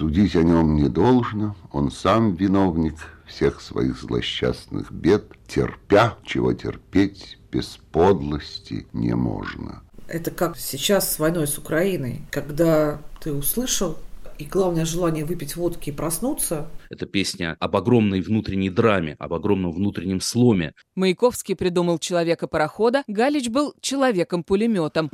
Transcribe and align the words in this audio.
Судить 0.00 0.34
о 0.34 0.42
нем 0.42 0.76
не 0.76 0.88
должно, 0.88 1.54
он 1.72 1.90
сам 1.90 2.34
виновник 2.34 2.94
всех 3.26 3.60
своих 3.60 4.00
злосчастных 4.00 4.90
бед, 4.90 5.24
терпя, 5.46 6.16
чего 6.24 6.54
терпеть 6.54 7.36
без 7.52 7.78
подлости 7.92 8.86
не 8.94 9.14
можно. 9.14 9.82
Это 10.08 10.30
как 10.30 10.56
сейчас 10.56 11.12
с 11.12 11.18
войной 11.18 11.46
с 11.46 11.58
Украиной, 11.58 12.22
когда 12.30 13.02
ты 13.20 13.34
услышал 13.34 13.98
и 14.38 14.44
главное 14.44 14.86
желание 14.86 15.26
выпить 15.26 15.54
водки 15.54 15.90
и 15.90 15.92
проснуться. 15.92 16.70
Это 16.88 17.04
песня 17.04 17.58
об 17.60 17.76
огромной 17.76 18.22
внутренней 18.22 18.70
драме, 18.70 19.16
об 19.18 19.34
огромном 19.34 19.70
внутреннем 19.70 20.22
сломе. 20.22 20.72
Маяковский 20.96 21.54
придумал 21.54 21.98
человека-парохода, 21.98 23.02
Галич 23.06 23.50
был 23.50 23.74
человеком-пулеметом. 23.82 25.10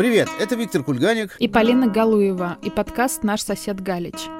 Привет, 0.00 0.30
это 0.40 0.54
Виктор 0.54 0.82
Кульганик 0.82 1.36
и 1.38 1.46
Полина 1.46 1.86
Галуева 1.86 2.56
и 2.62 2.70
подкаст 2.70 3.22
«Наш 3.22 3.42
сосед 3.42 3.82
Галич». 3.82 4.30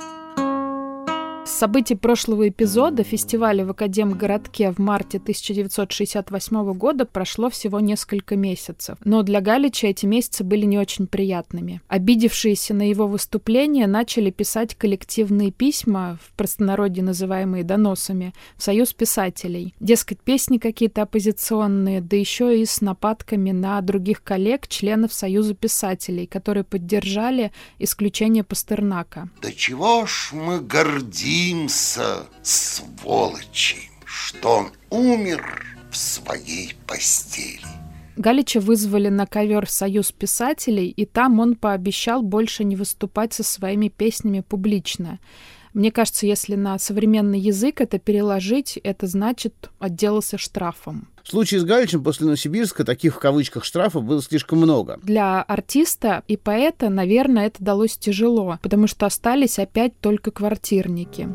Событий 1.60 1.94
прошлого 1.94 2.48
эпизода 2.48 3.02
фестиваля 3.02 3.66
в 3.66 3.70
Академгородке 3.72 4.72
в 4.72 4.78
марте 4.78 5.18
1968 5.18 6.72
года 6.72 7.04
прошло 7.04 7.50
всего 7.50 7.80
несколько 7.80 8.34
месяцев. 8.34 8.96
Но 9.04 9.22
для 9.22 9.42
Галича 9.42 9.88
эти 9.88 10.06
месяцы 10.06 10.42
были 10.42 10.64
не 10.64 10.78
очень 10.78 11.06
приятными. 11.06 11.82
Обидевшиеся 11.86 12.72
на 12.72 12.88
его 12.88 13.06
выступление 13.06 13.86
начали 13.86 14.30
писать 14.30 14.74
коллективные 14.74 15.50
письма, 15.50 16.18
в 16.24 16.32
простонародье 16.32 17.04
называемые 17.04 17.62
доносами, 17.62 18.32
в 18.56 18.62
Союз 18.62 18.94
писателей. 18.94 19.74
Дескать, 19.80 20.20
песни 20.20 20.56
какие-то 20.56 21.02
оппозиционные, 21.02 22.00
да 22.00 22.16
еще 22.16 22.58
и 22.58 22.64
с 22.64 22.80
нападками 22.80 23.50
на 23.50 23.78
других 23.82 24.22
коллег, 24.22 24.66
членов 24.66 25.12
Союза 25.12 25.52
писателей, 25.52 26.26
которые 26.26 26.64
поддержали 26.64 27.52
исключение 27.78 28.44
Пастернака. 28.44 29.28
Да 29.42 29.52
чего 29.52 30.06
ж 30.06 30.30
мы 30.32 30.60
гордимся 30.62 31.49
гордимся, 31.50 32.26
сволочи, 32.42 33.90
что 34.04 34.58
он 34.58 34.70
умер 34.90 35.64
в 35.90 35.96
своей 35.96 36.74
постели. 36.86 37.66
Галича 38.16 38.60
вызвали 38.60 39.08
на 39.08 39.26
ковер 39.26 39.68
Союз 39.68 40.12
писателей, 40.12 40.88
и 40.88 41.06
там 41.06 41.40
он 41.40 41.56
пообещал 41.56 42.22
больше 42.22 42.64
не 42.64 42.76
выступать 42.76 43.32
со 43.32 43.42
своими 43.42 43.88
песнями 43.88 44.40
публично. 44.40 45.18
Мне 45.72 45.90
кажется, 45.90 46.26
если 46.26 46.54
на 46.54 46.78
современный 46.78 47.40
язык 47.40 47.80
это 47.80 47.98
переложить, 47.98 48.76
это 48.76 49.06
значит 49.06 49.70
отделался 49.78 50.38
штрафом. 50.38 51.08
В 51.30 51.32
случае 51.32 51.60
с 51.60 51.64
Галичем 51.64 52.02
после 52.02 52.26
Новосибирска 52.26 52.82
таких 52.82 53.14
в 53.14 53.20
кавычках 53.20 53.64
штрафов 53.64 54.02
было 54.02 54.20
слишком 54.20 54.58
много. 54.58 54.98
Для 55.04 55.40
артиста 55.42 56.24
и 56.26 56.36
поэта, 56.36 56.88
наверное, 56.88 57.46
это 57.46 57.62
далось 57.62 57.96
тяжело, 57.96 58.58
потому 58.62 58.88
что 58.88 59.06
остались 59.06 59.60
опять 59.60 59.92
только 60.00 60.32
квартирники. 60.32 61.28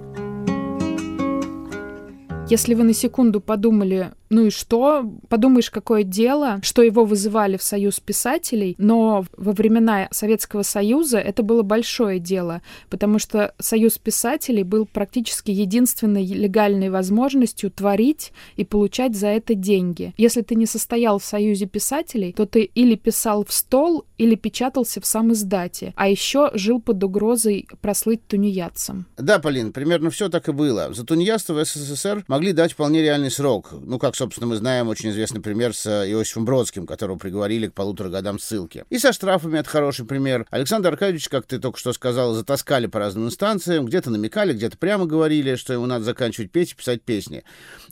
Если 2.49 2.73
вы 2.73 2.83
на 2.83 2.93
секунду 2.93 3.39
подумали, 3.39 4.11
ну 4.29 4.47
и 4.47 4.49
что? 4.49 5.09
Подумаешь, 5.29 5.69
какое 5.69 6.03
дело, 6.03 6.59
что 6.63 6.81
его 6.81 7.05
вызывали 7.05 7.57
в 7.57 7.63
Союз 7.63 7.99
писателей, 7.99 8.75
но 8.77 9.25
во 9.37 9.51
времена 9.51 10.07
Советского 10.11 10.63
Союза 10.63 11.19
это 11.19 11.43
было 11.43 11.61
большое 11.61 12.19
дело, 12.19 12.61
потому 12.89 13.19
что 13.19 13.53
Союз 13.59 13.97
писателей 13.97 14.63
был 14.63 14.85
практически 14.85 15.51
единственной 15.51 16.25
легальной 16.25 16.89
возможностью 16.89 17.71
творить 17.71 18.31
и 18.55 18.65
получать 18.65 19.15
за 19.15 19.27
это 19.27 19.53
деньги. 19.53 20.13
Если 20.17 20.41
ты 20.41 20.55
не 20.55 20.65
состоял 20.65 21.19
в 21.19 21.25
Союзе 21.25 21.65
писателей, 21.65 22.33
то 22.33 22.45
ты 22.45 22.63
или 22.63 22.95
писал 22.95 23.45
в 23.45 23.53
стол, 23.53 24.05
или 24.17 24.35
печатался 24.35 25.01
в 25.01 25.05
сам 25.05 25.33
издате, 25.33 25.93
а 25.95 26.07
еще 26.07 26.51
жил 26.53 26.81
под 26.81 27.03
угрозой 27.03 27.67
прослыть 27.81 28.25
тунеядцем. 28.27 29.05
Да, 29.17 29.39
Полин, 29.39 29.71
примерно 29.71 30.09
все 30.09 30.29
так 30.29 30.47
и 30.49 30.51
было. 30.51 30.93
За 30.93 31.05
тунеядство 31.05 31.53
в 31.53 31.65
СССР 31.65 32.23
могли 32.27 32.53
дать 32.53 32.73
вполне 32.73 33.01
реальный 33.01 33.31
срок. 33.31 33.69
Ну, 33.71 33.99
как 33.99 34.15
собственно, 34.25 34.47
мы 34.47 34.55
знаем 34.55 34.87
очень 34.87 35.11
известный 35.11 35.39
пример 35.39 35.75
с 35.75 35.85
э, 35.85 36.09
Иосифом 36.09 36.45
Бродским, 36.45 36.87
которого 36.87 37.15
приговорили 37.17 37.67
к 37.67 37.73
полутора 37.73 38.09
годам 38.09 38.39
ссылки. 38.39 38.83
И 38.89 38.97
со 38.97 39.13
штрафами 39.13 39.59
это 39.59 39.69
хороший 39.69 40.03
пример. 40.03 40.47
Александр 40.49 40.89
Аркадьевич, 40.89 41.29
как 41.29 41.45
ты 41.45 41.59
только 41.59 41.77
что 41.77 41.93
сказал, 41.93 42.33
затаскали 42.33 42.87
по 42.87 42.97
разным 42.97 43.27
инстанциям, 43.27 43.85
где-то 43.85 44.09
намекали, 44.09 44.53
где-то 44.53 44.79
прямо 44.79 45.05
говорили, 45.05 45.55
что 45.55 45.73
ему 45.73 45.85
надо 45.85 46.05
заканчивать 46.05 46.51
петь 46.51 46.71
и 46.71 46.75
писать 46.75 47.03
песни. 47.03 47.43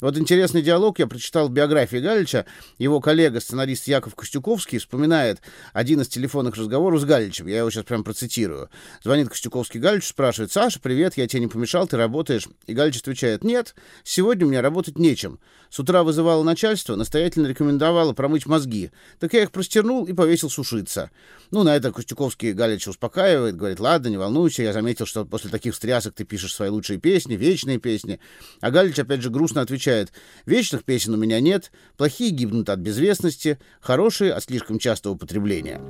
Вот 0.02 0.18
интересный 0.18 0.64
диалог 0.64 0.98
я 0.98 1.06
прочитал 1.06 1.50
в 1.50 1.52
биографии 1.52 1.98
Галича. 1.98 2.46
Его 2.80 3.00
коллега, 3.00 3.40
сценарист 3.40 3.88
Яков 3.88 4.16
Костюковский, 4.16 4.80
вспоминает 4.80 5.40
один 5.72 6.02
из 6.02 6.08
телефонных 6.08 6.56
разговоров 6.56 7.00
с 7.00 7.06
Галичем. 7.06 7.46
Я 7.46 7.60
его 7.60 7.70
сейчас 7.70 7.84
прям 7.86 8.04
процитирую. 8.04 8.72
Звонит 9.04 9.30
Костюковский 9.30 9.80
Галичу, 9.80 10.08
спрашивает, 10.08 10.52
Саша, 10.52 10.80
привет, 10.80 11.16
я 11.16 11.28
тебе 11.28 11.42
не 11.42 11.48
помешал, 11.48 11.88
ты 11.88 11.96
работаешь? 11.96 12.48
И 12.66 12.74
Галич 12.74 13.02
отвечает, 13.02 13.44
нет, 13.44 13.76
сегодня 14.04 14.48
у 14.48 14.50
меня 14.50 14.64
работать 14.64 14.98
нечем. 14.98 15.40
С 15.70 15.80
утра 15.80 16.04
вызывало 16.14 16.44
начальство, 16.44 16.96
настоятельно 16.96 17.48
рекомендовало 17.48 18.14
промыть 18.14 18.46
мозги. 18.46 18.92
Так 19.20 19.34
я 19.34 19.42
их 19.44 19.52
простернул 19.52 20.06
и 20.06 20.14
повесил 20.14 20.50
сушиться. 20.50 21.10
Ну, 21.50 21.64
на 21.64 21.76
это 21.76 21.92
Костюковский 21.92 22.54
Галич 22.54 22.88
успокаивает, 22.88 23.58
говорит, 23.58 23.80
ладно, 23.80 24.10
не 24.10 24.18
волнуйся, 24.18 24.62
я 24.62 24.74
заметил, 24.74 25.08
что 25.08 25.26
после 25.26 25.50
таких 25.50 25.74
встрясок 25.74 26.14
ты 26.14 26.24
пишешь 26.24 26.54
свои 26.54 26.70
лучшие 26.70 27.00
песни, 27.00 27.34
вечные 27.34 27.80
песни. 27.80 28.20
А 28.62 28.70
Галич 28.70 29.00
опять 29.00 29.22
же 29.22 29.32
грустно 29.32 29.62
отвечает, 29.62 30.12
вечных 30.46 30.84
песен 30.84 31.16
у 31.16 31.18
меня 31.18 31.40
нет, 31.40 31.72
плохие 31.98 32.30
гибнут 32.30 32.70
от 32.70 32.80
безвестности, 32.80 33.60
хорошие 33.82 34.34
от 34.34 34.44
слишком 34.44 34.78
частого 34.78 35.14
употребления. 35.14 35.82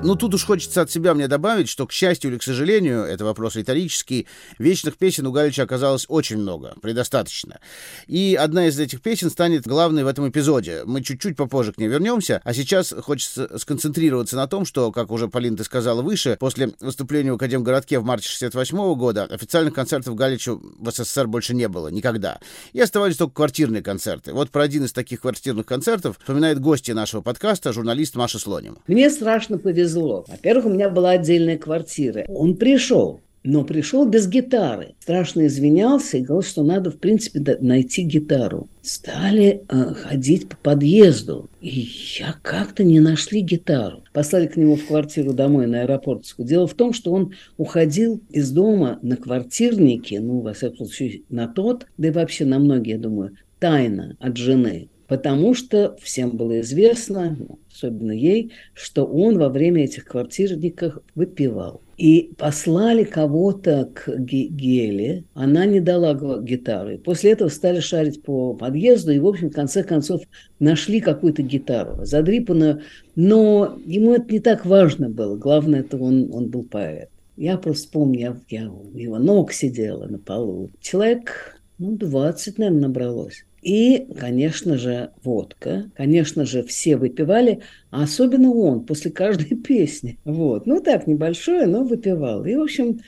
Ну, 0.00 0.14
тут 0.14 0.32
уж 0.32 0.44
хочется 0.44 0.82
от 0.82 0.90
себя 0.92 1.12
мне 1.12 1.26
добавить, 1.26 1.68
что, 1.68 1.84
к 1.84 1.92
счастью 1.92 2.30
или 2.30 2.38
к 2.38 2.42
сожалению, 2.44 3.02
это 3.02 3.24
вопрос 3.24 3.56
риторический, 3.56 4.28
вечных 4.56 4.96
песен 4.96 5.26
у 5.26 5.32
Галича 5.32 5.64
оказалось 5.64 6.06
очень 6.08 6.38
много, 6.38 6.74
предостаточно. 6.80 7.58
И 8.06 8.38
одна 8.40 8.68
из 8.68 8.78
этих 8.78 9.02
песен 9.02 9.28
станет 9.28 9.66
главной 9.66 10.04
в 10.04 10.06
этом 10.06 10.28
эпизоде. 10.28 10.82
Мы 10.86 11.02
чуть-чуть 11.02 11.36
попозже 11.36 11.72
к 11.72 11.78
ней 11.78 11.88
вернемся, 11.88 12.40
а 12.44 12.54
сейчас 12.54 12.94
хочется 12.96 13.58
сконцентрироваться 13.58 14.36
на 14.36 14.46
том, 14.46 14.64
что, 14.64 14.92
как 14.92 15.10
уже, 15.10 15.26
Полин, 15.26 15.56
ты 15.56 15.64
сказала 15.64 16.00
выше, 16.00 16.36
после 16.38 16.72
выступления 16.80 17.32
в 17.32 17.34
Академгородке 17.34 17.98
в 17.98 18.04
марте 18.04 18.28
68 18.28 18.94
года 18.94 19.24
официальных 19.24 19.74
концертов 19.74 20.14
Галичу 20.14 20.62
в 20.78 20.90
СССР 20.90 21.26
больше 21.26 21.54
не 21.54 21.66
было, 21.66 21.88
никогда. 21.88 22.38
И 22.72 22.80
оставались 22.80 23.16
только 23.16 23.34
квартирные 23.34 23.82
концерты. 23.82 24.32
Вот 24.32 24.50
про 24.50 24.62
один 24.62 24.84
из 24.84 24.92
таких 24.92 25.22
квартирных 25.22 25.66
концертов 25.66 26.18
вспоминает 26.20 26.60
гостья 26.60 26.94
нашего 26.94 27.20
подкаста, 27.20 27.72
журналист 27.72 28.14
Маша 28.14 28.38
Слоним. 28.38 28.78
Мне 28.86 29.10
страшно 29.10 29.58
повезло 29.58 29.87
повезло. 29.88 30.24
Во-первых, 30.28 30.66
у 30.66 30.70
меня 30.70 30.90
была 30.90 31.10
отдельная 31.10 31.58
квартира. 31.58 32.24
Он 32.28 32.56
пришел, 32.56 33.20
но 33.44 33.64
пришел 33.64 34.06
без 34.06 34.28
гитары. 34.28 34.94
Страшно 35.00 35.46
извинялся 35.46 36.18
и 36.18 36.22
говорил, 36.22 36.48
что 36.48 36.62
надо, 36.62 36.90
в 36.90 36.98
принципе, 36.98 37.56
найти 37.60 38.02
гитару. 38.02 38.68
Стали 38.82 39.62
э, 39.68 39.94
ходить 39.94 40.48
по 40.48 40.56
подъезду. 40.56 41.48
И 41.60 41.88
я 42.18 42.34
как-то 42.42 42.84
не 42.84 43.00
нашли 43.00 43.40
гитару. 43.40 44.02
Послали 44.12 44.46
к 44.46 44.56
нему 44.56 44.76
в 44.76 44.86
квартиру 44.86 45.32
домой 45.32 45.66
на 45.66 45.82
аэропортскую. 45.82 46.46
Дело 46.46 46.66
в 46.66 46.74
том, 46.74 46.92
что 46.92 47.12
он 47.12 47.34
уходил 47.56 48.20
из 48.30 48.50
дома 48.50 48.98
на 49.02 49.16
квартирнике, 49.16 50.20
ну, 50.20 50.40
во 50.40 50.52
всяком 50.52 50.86
случае, 50.86 51.22
на 51.28 51.48
тот, 51.48 51.86
да 51.96 52.08
и 52.08 52.12
вообще 52.12 52.44
на 52.44 52.58
многие, 52.58 52.92
я 52.92 52.98
думаю, 52.98 53.36
тайно 53.58 54.16
от 54.20 54.36
жены. 54.36 54.88
Потому 55.08 55.54
что 55.54 55.96
всем 56.02 56.36
было 56.36 56.60
известно, 56.60 57.36
особенно 57.72 58.12
ей, 58.12 58.52
что 58.74 59.06
он 59.06 59.38
во 59.38 59.48
время 59.48 59.84
этих 59.84 60.04
квартирников 60.04 60.98
выпивал. 61.14 61.80
И 61.96 62.30
послали 62.36 63.04
кого-то 63.04 63.90
к 63.92 64.08
Геле, 64.18 65.24
она 65.32 65.64
не 65.64 65.80
дала 65.80 66.14
гитары. 66.40 66.98
После 66.98 67.32
этого 67.32 67.48
стали 67.48 67.80
шарить 67.80 68.22
по 68.22 68.52
подъезду 68.52 69.10
и, 69.10 69.18
в 69.18 69.26
общем, 69.26 69.48
в 69.48 69.54
конце 69.54 69.82
концов 69.82 70.22
нашли 70.60 71.00
какую-то 71.00 71.42
гитару, 71.42 72.04
задрипанную. 72.04 72.82
Но 73.16 73.78
ему 73.86 74.12
это 74.12 74.30
не 74.30 74.40
так 74.40 74.66
важно 74.66 75.08
было. 75.08 75.36
Главное, 75.36 75.80
это 75.80 75.96
он, 75.96 76.32
он 76.32 76.48
был 76.48 76.64
поэт. 76.64 77.08
Я 77.36 77.56
просто 77.56 77.90
помню, 77.90 78.20
я, 78.20 78.60
я 78.60 78.70
у 78.70 78.96
его 78.96 79.18
ног 79.18 79.52
сидела 79.52 80.06
на 80.06 80.18
полу. 80.18 80.70
Человек, 80.80 81.58
ну, 81.78 81.96
20, 81.96 82.58
наверное, 82.58 82.82
набралось. 82.82 83.44
И, 83.68 84.06
конечно 84.18 84.78
же, 84.78 85.10
водка. 85.22 85.90
Конечно 85.94 86.46
же, 86.46 86.62
все 86.62 86.96
выпивали, 86.96 87.60
а 87.90 88.04
особенно 88.04 88.50
он 88.50 88.86
после 88.86 89.10
каждой 89.10 89.54
песни. 89.62 90.18
Вот. 90.24 90.66
Ну, 90.66 90.80
так, 90.80 91.06
небольшое, 91.06 91.66
но 91.66 91.84
выпивал. 91.84 92.46
И, 92.46 92.54
в 92.54 92.62
общем, 92.62 93.00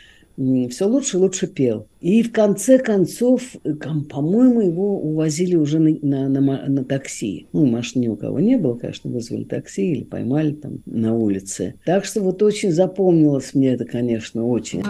все 0.68 0.84
лучше 0.84 1.16
и 1.16 1.20
лучше 1.20 1.46
пел. 1.46 1.86
И 2.02 2.22
в 2.22 2.30
конце 2.30 2.78
концов, 2.78 3.40
по-моему, 4.10 4.60
его 4.60 5.00
увозили 5.00 5.56
уже 5.56 5.78
на, 5.78 5.96
на, 6.02 6.28
на, 6.28 6.66
на 6.68 6.84
такси. 6.84 7.46
Ну, 7.54 7.64
машины 7.64 8.02
ни 8.02 8.08
у 8.08 8.16
кого 8.16 8.38
не 8.38 8.58
было, 8.58 8.76
конечно, 8.76 9.10
вызвали 9.10 9.44
такси 9.44 9.92
или 9.92 10.04
поймали 10.04 10.52
там 10.52 10.82
на 10.84 11.14
улице. 11.14 11.76
Так 11.86 12.04
что 12.04 12.20
вот 12.20 12.42
очень 12.42 12.70
запомнилось 12.70 13.54
мне 13.54 13.72
это, 13.72 13.86
конечно, 13.86 14.46
очень. 14.46 14.82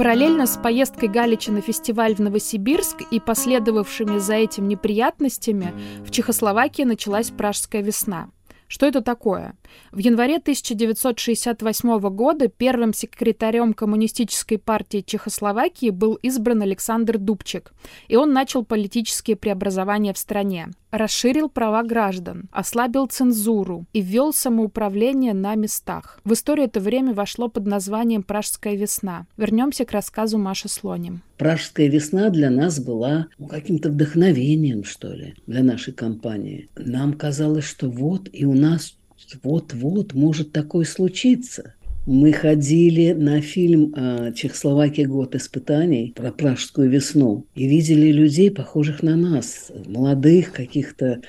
Параллельно 0.00 0.46
с 0.46 0.56
поездкой 0.56 1.10
Галича 1.10 1.52
на 1.52 1.60
фестиваль 1.60 2.14
в 2.14 2.20
Новосибирск 2.20 3.02
и 3.10 3.20
последовавшими 3.20 4.16
за 4.16 4.32
этим 4.32 4.66
неприятностями 4.66 5.74
в 6.06 6.10
Чехословакии 6.10 6.84
началась 6.84 7.28
Пражская 7.28 7.82
весна. 7.82 8.30
Что 8.70 8.86
это 8.86 9.00
такое? 9.00 9.54
В 9.90 9.98
январе 9.98 10.36
1968 10.36 11.98
года 12.10 12.46
первым 12.46 12.94
секретарем 12.94 13.74
Коммунистической 13.74 14.58
партии 14.58 15.02
Чехословакии 15.04 15.90
был 15.90 16.14
избран 16.22 16.62
Александр 16.62 17.18
Дубчик, 17.18 17.72
и 18.06 18.14
он 18.14 18.32
начал 18.32 18.64
политические 18.64 19.34
преобразования 19.34 20.14
в 20.14 20.18
стране. 20.18 20.68
Расширил 20.92 21.48
права 21.48 21.82
граждан, 21.82 22.48
ослабил 22.52 23.06
цензуру 23.06 23.86
и 23.92 24.00
ввел 24.00 24.32
самоуправление 24.32 25.34
на 25.34 25.56
местах. 25.56 26.20
В 26.24 26.32
историю 26.32 26.66
это 26.66 26.78
время 26.78 27.12
вошло 27.12 27.48
под 27.48 27.66
названием 27.66 28.22
«Пражская 28.22 28.76
весна». 28.76 29.26
Вернемся 29.36 29.84
к 29.84 29.92
рассказу 29.92 30.38
Маши 30.38 30.68
Слоним. 30.68 31.22
Пражская 31.38 31.88
весна 31.88 32.28
для 32.28 32.50
нас 32.50 32.80
была 32.80 33.28
ну, 33.38 33.46
каким-то 33.46 33.88
вдохновением, 33.88 34.84
что 34.84 35.12
ли, 35.12 35.34
для 35.46 35.62
нашей 35.62 35.94
компании. 35.94 36.68
Нам 36.76 37.14
казалось, 37.14 37.64
что 37.64 37.88
вот 37.88 38.28
и 38.30 38.44
у 38.44 38.52
нас 38.60 38.94
вот-вот 39.42 40.14
может 40.14 40.52
такое 40.52 40.84
случиться. 40.84 41.74
Мы 42.06 42.32
ходили 42.32 43.12
на 43.12 43.40
фильм 43.40 43.94
э, 43.94 44.32
«Чехословакия. 44.34 45.06
Год 45.06 45.34
испытаний» 45.34 46.12
про 46.16 46.32
Пражскую 46.32 46.88
весну 46.88 47.44
и 47.54 47.68
видели 47.68 48.10
людей, 48.10 48.50
похожих 48.50 49.02
на 49.02 49.16
нас, 49.16 49.70
молодых 49.86 50.52
каких-то 50.52 51.20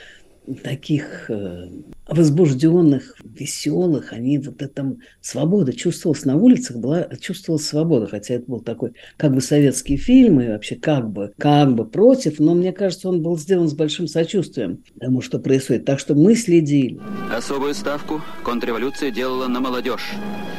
таких 0.55 1.29
э, 1.29 1.67
возбужденных, 2.07 3.15
веселых, 3.23 4.13
они 4.13 4.37
вот 4.37 4.61
этом 4.61 4.99
свобода 5.21 5.73
чувствовалась 5.73 6.25
на 6.25 6.35
улицах, 6.35 6.77
была 6.77 7.07
чувствовалась 7.19 7.65
свобода, 7.65 8.07
хотя 8.07 8.35
это 8.35 8.45
был 8.49 8.59
такой 8.59 8.93
как 9.17 9.33
бы 9.33 9.41
советский 9.41 9.97
фильм 9.97 10.41
и 10.41 10.47
вообще 10.47 10.75
как 10.75 11.09
бы, 11.09 11.33
как 11.37 11.73
бы 11.73 11.85
против, 11.85 12.39
но 12.39 12.53
мне 12.53 12.73
кажется, 12.73 13.09
он 13.09 13.21
был 13.21 13.37
сделан 13.37 13.69
с 13.69 13.73
большим 13.73 14.07
сочувствием 14.07 14.83
тому, 14.99 15.21
что 15.21 15.39
происходит. 15.39 15.85
Так 15.85 15.99
что 15.99 16.15
мы 16.15 16.35
следили. 16.35 16.99
Особую 17.33 17.73
ставку 17.73 18.21
контрреволюция 18.43 19.11
делала 19.11 19.47
на 19.47 19.59
молодежь, 19.59 20.11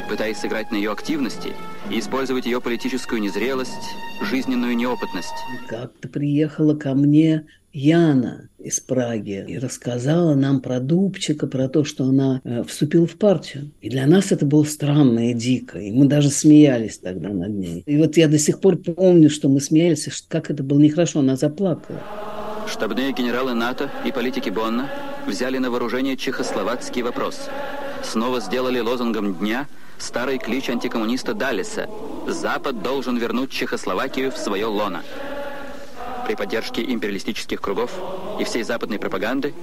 пытаясь 0.09 0.37
сыграть 0.37 0.71
на 0.71 0.75
ее 0.75 0.91
активности 0.91 1.49
и 1.91 1.99
использовать 1.99 2.45
ее 2.45 2.61
политическую 2.61 3.21
незрелость, 3.21 3.71
жизненную 4.29 4.75
неопытность. 4.75 5.29
Как-то 5.67 6.07
приехала 6.07 6.75
ко 6.75 6.93
мне 6.93 7.45
Яна 7.73 8.49
из 8.59 8.79
Праги 8.79 9.43
и 9.47 9.57
рассказала 9.57 10.35
нам 10.35 10.61
про 10.61 10.79
Дубчика, 10.79 11.47
про 11.47 11.67
то, 11.67 11.83
что 11.83 12.03
она 12.03 12.39
э, 12.43 12.63
вступила 12.63 13.07
в 13.07 13.15
партию. 13.15 13.71
И 13.81 13.89
для 13.89 14.05
нас 14.05 14.31
это 14.31 14.45
было 14.45 14.63
странно 14.63 15.31
и 15.31 15.33
дико. 15.33 15.79
И 15.79 15.91
мы 15.91 16.05
даже 16.05 16.29
смеялись 16.29 16.99
тогда 16.99 17.29
над 17.29 17.49
ней. 17.49 17.83
И 17.87 17.97
вот 17.97 18.15
я 18.15 18.27
до 18.27 18.37
сих 18.37 18.61
пор 18.61 18.77
помню, 18.77 19.31
что 19.31 19.49
мы 19.49 19.59
смеялись, 19.59 20.07
как 20.27 20.51
это 20.51 20.61
было 20.61 20.79
нехорошо. 20.79 21.19
Она 21.19 21.35
заплакала. 21.35 21.99
Штабные 22.71 23.11
генералы 23.11 23.55
НАТО 23.55 23.89
и 24.05 24.11
политики 24.11 24.51
Бонна 24.51 24.87
взяли 25.27 25.57
на 25.57 25.71
вооружение 25.71 26.15
чехословацкий 26.15 27.01
вопрос. 27.01 27.49
Снова 28.03 28.39
сделали 28.39 28.79
лозунгом 28.79 29.33
дня 29.33 29.67
старый 29.97 30.37
клич 30.37 30.69
антикоммуниста 30.69 31.33
Далиса 31.33 31.89
«Запад 32.27 32.83
должен 32.83 33.17
вернуть 33.17 33.49
Чехословакию 33.49 34.31
в 34.31 34.37
свое 34.37 34.65
лоно» 34.67 35.01
при 36.25 36.35
поддержке 36.35 36.83
империалистических 36.83 37.61
кругов 37.61 37.91
и 38.39 38.43
всей 38.43 38.63
западной 38.63 38.99
пропаганды 38.99 39.53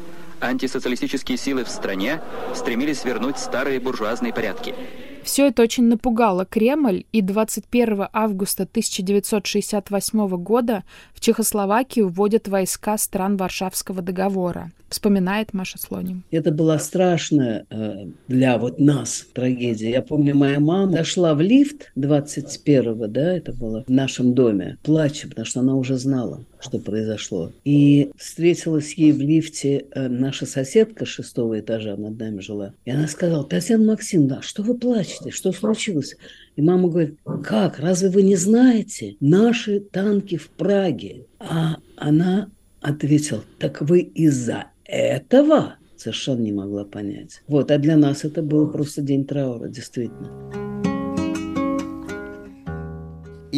антисоциалистические 0.40 1.36
силы 1.36 1.64
в 1.64 1.68
стране 1.68 2.20
стремились 2.54 3.04
вернуть 3.04 3.38
старые 3.38 3.80
буржуазные 3.80 4.32
порядки. 4.32 4.74
Все 5.22 5.48
это 5.48 5.62
очень 5.62 5.84
напугало 5.84 6.44
Кремль, 6.44 7.04
и 7.12 7.22
21 7.22 8.06
августа 8.12 8.64
1968 8.64 10.28
года 10.36 10.84
в 11.14 11.20
Чехословакию 11.20 12.08
вводят 12.08 12.48
войска 12.48 12.96
стран 12.98 13.36
Варшавского 13.36 14.02
договора 14.02 14.70
вспоминает 14.90 15.54
Маша 15.54 15.78
Слоним. 15.78 16.24
Это 16.30 16.50
была 16.50 16.78
страшная 16.78 17.64
э, 17.70 18.06
для 18.28 18.58
вот 18.58 18.78
нас 18.78 19.24
трагедия. 19.32 19.90
Я 19.90 20.02
помню, 20.02 20.34
моя 20.36 20.60
мама 20.60 20.92
дошла 20.92 21.34
в 21.34 21.40
лифт 21.40 21.92
21-го, 21.96 23.06
да, 23.06 23.36
это 23.36 23.52
было 23.52 23.84
в 23.86 23.88
нашем 23.88 24.34
доме, 24.34 24.76
плача, 24.82 25.28
потому 25.28 25.46
что 25.46 25.60
она 25.60 25.76
уже 25.76 25.96
знала, 25.96 26.44
что 26.60 26.78
произошло. 26.78 27.52
И 27.64 28.10
встретилась 28.16 28.94
ей 28.94 29.12
в 29.12 29.20
лифте 29.20 29.86
э, 29.90 30.08
наша 30.08 30.46
соседка 30.46 31.06
шестого 31.06 31.58
этажа, 31.58 31.96
над 31.96 32.18
нами 32.18 32.40
жила. 32.40 32.74
И 32.84 32.90
она 32.90 33.08
сказала, 33.08 33.44
Татьяна 33.44 33.84
Максимовна, 33.84 34.42
что 34.42 34.62
вы 34.62 34.76
плачете? 34.76 35.30
Что 35.30 35.52
случилось? 35.52 36.16
И 36.56 36.62
мама 36.62 36.88
говорит, 36.88 37.18
как, 37.44 37.78
разве 37.78 38.10
вы 38.10 38.22
не 38.22 38.36
знаете? 38.36 39.16
Наши 39.20 39.80
танки 39.80 40.36
в 40.36 40.48
Праге. 40.50 41.26
А 41.38 41.76
она 41.96 42.50
ответила, 42.80 43.42
так 43.58 43.80
вы 43.80 44.00
из-за 44.00 44.66
этого 44.84 45.76
совершенно 45.96 46.40
не 46.40 46.52
могла 46.52 46.84
понять. 46.84 47.42
Вот, 47.46 47.70
а 47.70 47.78
для 47.78 47.96
нас 47.96 48.24
это 48.24 48.42
был 48.42 48.70
просто 48.70 49.02
день 49.02 49.24
траура, 49.24 49.68
действительно. 49.68 50.69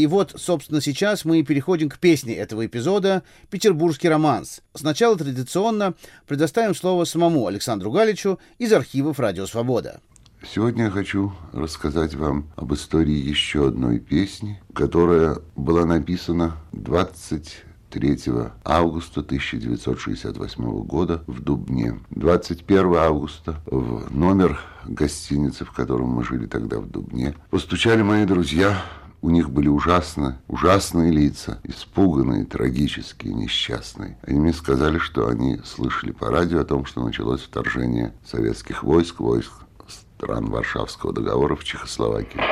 И 0.02 0.06
вот, 0.08 0.34
собственно, 0.36 0.80
сейчас 0.80 1.24
мы 1.24 1.44
переходим 1.44 1.88
к 1.88 1.96
песне 1.96 2.34
этого 2.34 2.66
эпизода 2.66 3.22
«Петербургский 3.50 4.08
романс». 4.08 4.60
Сначала 4.74 5.16
традиционно 5.16 5.94
предоставим 6.26 6.74
слово 6.74 7.04
самому 7.04 7.46
Александру 7.46 7.92
Галичу 7.92 8.40
из 8.58 8.72
архивов 8.72 9.20
«Радио 9.20 9.46
Свобода». 9.46 10.00
Сегодня 10.44 10.86
я 10.86 10.90
хочу 10.90 11.32
рассказать 11.52 12.16
вам 12.16 12.50
об 12.56 12.74
истории 12.74 13.14
еще 13.14 13.68
одной 13.68 14.00
песни, 14.00 14.60
которая 14.74 15.38
была 15.54 15.86
написана 15.86 16.56
20 16.72 17.62
3 17.92 18.18
августа 18.64 19.20
1968 19.20 20.82
года 20.82 21.22
в 21.26 21.42
Дубне. 21.42 22.00
21 22.10 22.96
августа 22.96 23.60
в 23.66 24.12
номер 24.12 24.58
гостиницы, 24.86 25.66
в 25.66 25.72
котором 25.72 26.08
мы 26.08 26.24
жили 26.24 26.46
тогда 26.46 26.78
в 26.78 26.88
Дубне, 26.88 27.34
постучали 27.50 28.02
мои 28.02 28.24
друзья. 28.24 28.82
У 29.22 29.30
них 29.30 29.50
были 29.50 29.68
ужасно, 29.68 30.40
ужасные 30.48 31.12
лица, 31.12 31.60
испуганные, 31.62 32.44
трагические, 32.44 33.32
несчастные. 33.32 34.18
Они 34.26 34.40
мне 34.40 34.52
сказали, 34.52 34.98
что 34.98 35.28
они 35.28 35.60
слышали 35.64 36.10
по 36.10 36.28
радио 36.28 36.60
о 36.60 36.64
том, 36.64 36.84
что 36.84 37.04
началось 37.04 37.40
вторжение 37.40 38.12
советских 38.26 38.82
войск, 38.82 39.20
войск 39.20 39.52
стран 39.88 40.46
Варшавского 40.46 41.12
договора 41.12 41.54
в 41.54 41.62
Чехословакию. 41.62 42.42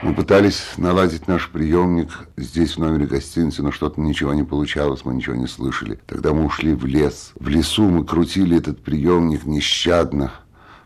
Мы 0.00 0.14
пытались 0.14 0.64
наладить 0.78 1.28
наш 1.28 1.50
приемник 1.50 2.08
здесь, 2.38 2.76
в 2.76 2.78
номере 2.78 3.06
гостиницы, 3.06 3.62
но 3.62 3.70
что-то 3.70 4.00
ничего 4.00 4.32
не 4.32 4.44
получалось, 4.44 5.04
мы 5.04 5.14
ничего 5.14 5.36
не 5.36 5.46
слышали. 5.46 6.00
Тогда 6.06 6.32
мы 6.32 6.46
ушли 6.46 6.74
в 6.74 6.86
лес. 6.86 7.32
В 7.38 7.48
лесу 7.48 7.86
мы 7.86 8.04
крутили 8.04 8.56
этот 8.56 8.82
приемник 8.82 9.44
нещадно, 9.44 10.32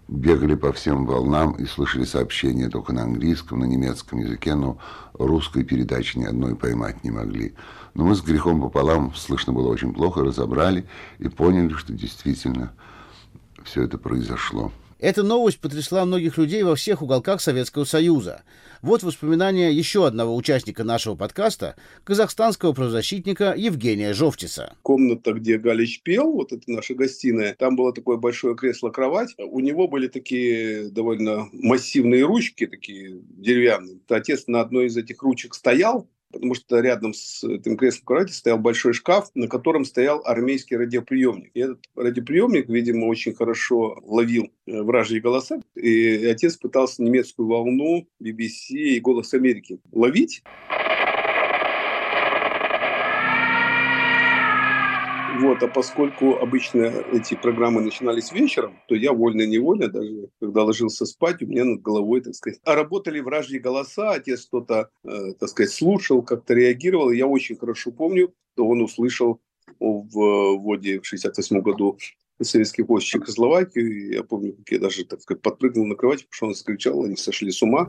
бегали 0.09 0.55
по 0.55 0.73
всем 0.73 1.05
волнам 1.05 1.53
и 1.53 1.67
слышали 1.67 2.05
сообщения 2.05 2.69
только 2.69 2.93
на 2.93 3.03
английском, 3.03 3.61
на 3.61 3.65
немецком 3.65 4.21
языке, 4.21 4.55
но 4.55 4.79
русской 5.15 5.65
передачи 5.65 6.19
ни 6.19 6.25
одной 6.25 6.55
поймать 6.55 7.03
не 7.05 7.11
могли. 7.11 7.55
Но 7.95 8.05
мы 8.05 8.15
с 8.15 8.23
грехом 8.23 8.61
пополам, 8.61 9.15
слышно 9.15 9.53
было 9.53 9.69
очень 9.69 9.93
плохо, 9.93 10.23
разобрали 10.23 10.87
и 11.19 11.29
поняли, 11.29 11.73
что 11.73 11.93
действительно 11.93 12.73
все 13.65 13.83
это 13.83 13.99
произошло. 13.99 14.71
Эта 14.99 15.23
новость 15.23 15.61
потрясла 15.61 16.07
многих 16.07 16.39
людей 16.39 16.63
во 16.63 16.75
всех 16.75 17.03
уголках 17.03 17.43
Советского 17.43 17.85
Союза. 17.85 18.45
Вот 18.81 19.03
воспоминания 19.03 19.71
еще 19.71 20.07
одного 20.07 20.35
участника 20.35 20.85
нашего 20.85 21.17
подкаста, 21.17 21.77
казахстанского 22.05 22.73
правозащитника 22.73 23.53
Евгения 23.55 24.15
Жовтиса. 24.15 24.75
Комната, 24.81 25.35
где 25.35 25.59
Галич 25.59 26.01
пел, 26.03 26.33
вот 26.33 26.53
это 26.53 26.63
наша 26.67 26.95
гостиная, 26.95 27.55
там 27.55 27.77
было 27.77 27.93
такое 27.93 28.17
большое 28.17 28.57
кресло-кровать. 28.57 29.35
У 29.39 29.61
него 29.61 29.87
были 29.87 30.09
такие 30.09 30.89
довольно 30.89 31.49
массивные 31.53 32.25
ручки, 32.25 32.67
такие 32.67 33.19
деревянные. 33.37 33.99
Отец 34.09 34.45
на 34.47 34.63
одной 34.63 34.87
из 34.87 34.97
этих 34.97 35.23
ручек 35.23 35.55
стоял, 35.55 36.09
потому 36.37 36.55
что 36.55 36.81
рядом 36.81 37.15
с 37.15 37.43
этим 37.45 37.77
креслом 37.77 38.05
кровати 38.05 38.33
стоял 38.33 38.59
большой 38.59 38.93
шкаф, 38.93 39.31
на 39.35 39.49
котором 39.49 39.85
стоял 39.85 40.23
армейский 40.25 40.77
радиоприемник. 40.77 41.51
И 41.55 41.61
этот 41.61 41.81
радиоприемник, 41.97 42.69
видимо, 42.69 43.07
очень 43.07 43.35
хорошо 43.35 43.99
ловил 44.05 44.51
э, 44.67 44.83
вражьи 44.83 45.19
голоса. 45.21 45.61
И 45.75 46.27
отец 46.27 46.57
пытался 46.57 47.03
немецкую 47.03 47.49
волну, 47.49 48.07
BBC 48.23 48.75
и 48.75 49.01
«Голос 49.01 49.33
Америки» 49.35 49.81
ловить. 49.93 50.43
Вот, 55.41 55.63
а 55.63 55.69
поскольку 55.69 56.37
обычно 56.37 56.83
эти 57.13 57.35
программы 57.35 57.81
начинались 57.81 58.33
вечером, 58.33 58.81
то 58.89 58.95
я 58.95 59.13
вольно-невольно, 59.13 59.89
даже 59.89 60.29
когда 60.41 60.65
ложился 60.65 61.05
спать, 61.05 61.43
у 61.43 61.47
меня 61.47 61.65
над 61.65 61.83
головой, 61.83 62.21
так 62.21 62.35
сказать, 62.35 62.59
а 62.65 62.75
работали 62.75 63.21
вражьи 63.21 63.59
голоса, 63.59 64.13
отец 64.13 64.43
что-то, 64.43 64.91
э, 65.05 65.35
так 65.39 65.49
сказать, 65.49 65.73
слушал, 65.73 66.23
как-то 66.23 66.55
реагировал. 66.55 67.11
И 67.11 67.17
я 67.17 67.27
очень 67.27 67.57
хорошо 67.57 67.91
помню, 67.91 68.33
что 68.55 68.67
он 68.67 68.81
услышал 68.81 69.41
в 69.79 70.57
вводе 70.57 71.01
в 71.01 71.07
68 71.07 71.61
году 71.61 71.99
советских 72.41 72.89
войск 72.89 73.07
в 73.07 73.11
Чехословакию. 73.11 74.13
Я 74.13 74.23
помню, 74.23 74.55
как 74.55 74.71
я 74.71 74.79
даже, 74.79 75.05
так 75.05 75.21
сказать, 75.21 75.43
подпрыгнул 75.43 75.87
на 75.87 75.95
кровати, 75.95 76.25
потому 76.25 76.35
что 76.35 76.47
он 76.47 76.55
закричал, 76.55 77.03
они 77.05 77.17
сошли 77.17 77.51
с 77.51 77.63
ума. 77.63 77.89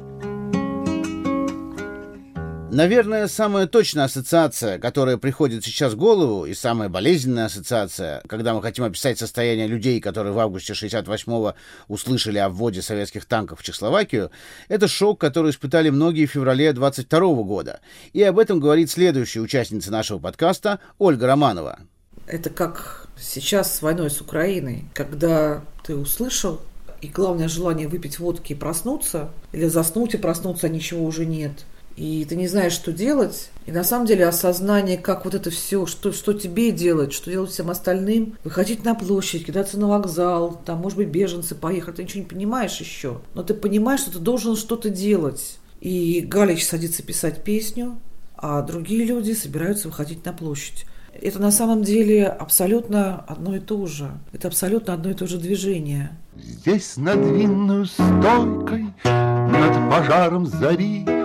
Наверное, 2.70 3.30
самая 3.30 3.66
точная 3.66 4.06
ассоциация, 4.06 4.78
которая 4.78 5.16
приходит 5.16 5.64
сейчас 5.64 5.94
в 5.94 5.98
голову, 5.98 6.46
и 6.46 6.54
самая 6.54 6.90
болезненная 6.90 7.46
ассоциация, 7.46 8.22
когда 8.28 8.54
мы 8.54 8.62
хотим 8.62 8.84
описать 8.84 9.18
состояние 9.18 9.68
людей, 9.68 10.02
которые 10.02 10.34
в 10.34 10.40
августе 10.40 10.74
68-го 10.74 11.56
услышали 11.88 12.40
о 12.40 12.50
вводе 12.50 12.82
советских 12.82 13.24
танков 13.24 13.62
в 13.62 13.64
Чехословакию, 13.64 14.32
это 14.68 14.90
шок, 14.90 15.20
который 15.20 15.52
испытали 15.52 15.90
многие 15.90 16.26
в 16.26 16.32
феврале 16.32 16.74
22 16.74 17.20
-го 17.20 17.46
года. 17.46 17.80
И 18.12 18.22
об 18.22 18.38
этом 18.38 18.60
говорит 18.60 18.92
следующая 18.92 19.40
участница 19.40 19.90
нашего 19.90 20.20
подкаста 20.20 20.80
Ольга 21.00 21.26
Романова. 21.26 21.80
Это 22.28 22.50
как 22.50 23.08
сейчас 23.18 23.78
с 23.78 23.82
войной 23.82 24.10
с 24.10 24.20
Украиной, 24.20 24.84
когда 24.94 25.64
ты 25.86 25.96
услышал, 25.96 26.60
и 27.00 27.08
главное 27.08 27.48
желание 27.48 27.88
выпить 27.88 28.20
водки 28.20 28.52
и 28.52 28.56
проснуться, 28.56 29.30
или 29.54 29.68
заснуть 29.68 30.16
и 30.16 30.18
проснуться, 30.18 30.68
а 30.68 30.70
ничего 30.70 31.06
уже 31.06 31.26
нет– 31.26 31.54
и 31.98 32.26
ты 32.26 32.36
не 32.36 32.48
знаешь, 32.48 32.74
что 32.74 32.94
делать. 32.94 33.50
И 33.66 33.72
на 33.72 33.84
самом 33.84 34.06
деле 34.06 34.28
осознание, 34.28 34.98
как 34.98 35.26
вот 35.26 35.34
это 35.34 35.50
все, 35.50 35.88
что, 35.88 36.14
что 36.14 36.34
тебе 36.34 36.72
делать, 36.72 37.12
что 37.12 37.32
делать 37.32 37.50
всем 37.50 37.72
остальным, 37.72 38.38
выходить 38.44 38.86
на 38.86 38.94
площадь, 38.94 39.46
кидаться 39.46 39.80
на 39.80 39.88
вокзал, 39.88 40.62
там, 40.64 40.80
может 40.80 40.98
быть, 40.98 41.08
беженцы 41.10 41.56
поехали, 41.56 41.96
ты 41.96 42.04
ничего 42.04 42.24
не 42.24 42.30
понимаешь 42.30 42.80
еще, 42.80 43.22
но 43.34 43.42
ты 43.42 43.56
понимаешь, 43.56 44.02
что 44.02 44.14
ты 44.14 44.20
должен 44.20 44.56
что-то 44.56 44.90
делать. 44.90 45.58
И 45.82 46.22
Галич 46.22 46.66
садится 46.66 47.02
писать 47.02 47.44
песню, 47.44 48.00
а 48.36 48.62
другие 48.62 49.04
люди 49.04 49.34
собираются 49.34 49.88
выходить 49.88 50.24
на 50.24 50.34
площадь. 50.34 50.86
Это 51.20 51.40
на 51.40 51.50
самом 51.50 51.84
деле 51.84 52.28
абсолютно 52.28 53.22
одно 53.28 53.56
и 53.56 53.60
то 53.60 53.88
же. 53.88 54.12
Это 54.34 54.50
абсолютно 54.50 54.94
одно 54.94 55.10
и 55.10 55.14
то 55.16 55.26
же 55.26 55.40
движение. 55.40 56.12
Здесь 56.36 56.96
над 56.98 57.18
винную 57.18 57.88
стойкой, 57.88 58.94
над 59.04 59.90
пожаром 59.90 60.46
зари 60.46 61.17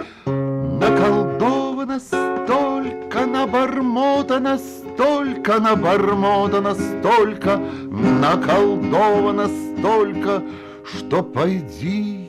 Наколдовано 0.83 2.01
столько, 2.01 3.25
набормотано 3.25 4.59
столько, 4.59 5.61
набормотано 5.61 6.75
столько, 6.75 7.57
наколдовано 7.89 9.47
столько, 9.47 10.43
что 10.85 11.23
пойди, 11.23 12.29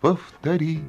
повтори. 0.00 0.80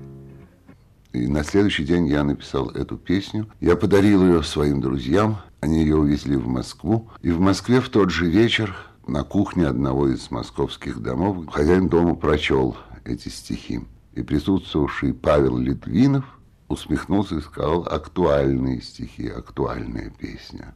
И 1.12 1.28
на 1.28 1.44
следующий 1.44 1.84
день 1.84 2.08
я 2.08 2.24
написал 2.24 2.70
эту 2.70 2.96
песню. 2.96 3.48
Я 3.60 3.76
подарил 3.76 4.24
ее 4.24 4.42
своим 4.42 4.80
друзьям. 4.80 5.40
Они 5.60 5.82
ее 5.82 5.98
увезли 5.98 6.38
в 6.38 6.48
Москву. 6.48 7.10
И 7.22 7.32
в 7.32 7.42
Москве 7.42 7.82
в 7.82 7.90
тот 7.90 8.12
же 8.12 8.28
вечер 8.30 8.78
на 9.06 9.24
кухне 9.24 9.68
одного 9.68 10.08
из 10.08 10.32
московских 10.32 11.02
домов 11.02 11.50
хозяин 11.52 11.90
дома 11.90 12.16
прочел 12.16 12.78
эти 13.04 13.28
стихи. 13.28 13.82
И 14.16 14.22
присутствовавший 14.22 15.14
Павел 15.14 15.58
Литвинов 15.58 16.37
усмехнулся 16.68 17.36
и 17.36 17.42
сказал 17.42 17.84
актуальные 17.84 18.82
стихи, 18.82 19.28
актуальная 19.28 20.10
песня. 20.10 20.76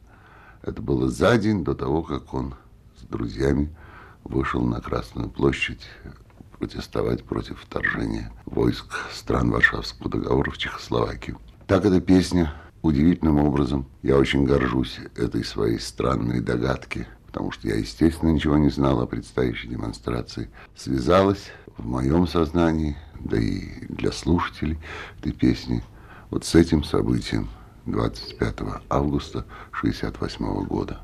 Это 0.62 0.80
было 0.80 1.08
за 1.08 1.36
день 1.38 1.64
до 1.64 1.74
того, 1.74 2.02
как 2.02 2.34
он 2.34 2.54
с 2.98 3.02
друзьями 3.04 3.74
вышел 4.24 4.62
на 4.62 4.80
Красную 4.80 5.28
площадь 5.28 5.82
протестовать 6.58 7.24
против 7.24 7.60
вторжения 7.60 8.30
войск 8.46 8.86
стран 9.12 9.50
Варшавского 9.50 10.08
договора 10.08 10.50
в 10.50 10.58
Чехословакию. 10.58 11.38
Так 11.66 11.84
эта 11.84 12.00
песня 12.00 12.54
удивительным 12.82 13.38
образом, 13.38 13.86
я 14.02 14.16
очень 14.16 14.44
горжусь 14.44 14.98
этой 15.16 15.44
своей 15.44 15.80
странной 15.80 16.40
догадки, 16.40 17.06
потому 17.32 17.50
что 17.50 17.66
я, 17.66 17.76
естественно, 17.76 18.28
ничего 18.28 18.58
не 18.58 18.68
знал 18.68 19.00
о 19.00 19.06
предстоящей 19.06 19.68
демонстрации, 19.68 20.50
связалась 20.76 21.50
в 21.78 21.86
моем 21.86 22.26
сознании 22.26 22.94
да 23.20 23.38
и 23.38 23.86
для 23.88 24.12
слушателей 24.12 24.78
этой 25.18 25.32
песни 25.32 25.82
вот 26.28 26.44
с 26.44 26.54
этим 26.54 26.84
событием 26.84 27.48
25 27.86 28.82
августа 28.90 29.46
1968 29.70 30.66
года. 30.66 31.00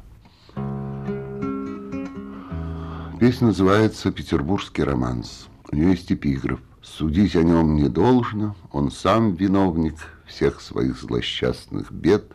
Песня 3.19 3.47
называется 3.47 4.13
«Петербургский 4.13 4.85
романс». 4.85 5.49
У 5.73 5.77
нее 5.77 5.91
есть 5.93 6.13
эпиграф. 6.13 6.61
«Судить 6.83 7.37
о 7.37 7.43
нем 7.43 7.75
не 7.75 7.89
должно, 7.89 8.55
он 8.71 8.91
сам 8.91 9.35
виновник 9.35 9.97
всех 10.27 10.61
своих 10.61 11.01
злосчастных 11.01 11.91
бед, 11.91 12.33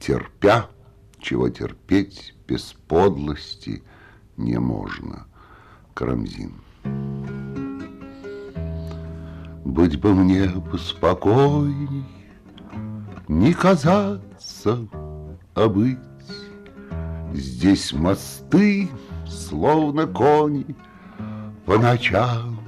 терпя, 0.00 0.68
чего 1.18 1.48
терпеть 1.48 2.34
без 2.46 2.74
подлости 2.88 3.82
не 4.36 4.58
можно». 4.58 5.26
Карамзин. 5.96 6.52
Быть 9.64 9.98
бы 9.98 10.14
мне 10.14 10.48
поспокойней, 10.70 12.04
Не 13.28 13.54
казаться, 13.54 14.86
а 15.54 15.68
быть. 15.68 15.98
Здесь 17.32 17.92
мосты, 17.94 18.90
словно 19.26 20.06
кони, 20.06 20.76
По 21.64 21.78
ночам 21.78 22.60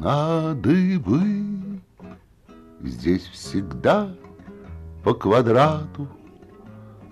на 0.00 0.54
дыбы. 0.54 1.80
Здесь 2.80 3.26
всегда 3.26 4.14
по 5.02 5.14
квадрату 5.14 6.08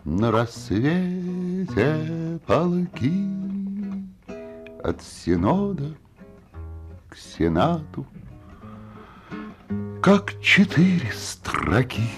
На 0.09 0.31
рассвете 0.31 2.01
полки 2.47 3.29
От 4.85 5.03
Синода 5.03 5.97
к 7.09 7.17
Сенату— 7.17 8.07
как 10.01 10.41
четыре 10.41 11.11
строки. 11.13 12.09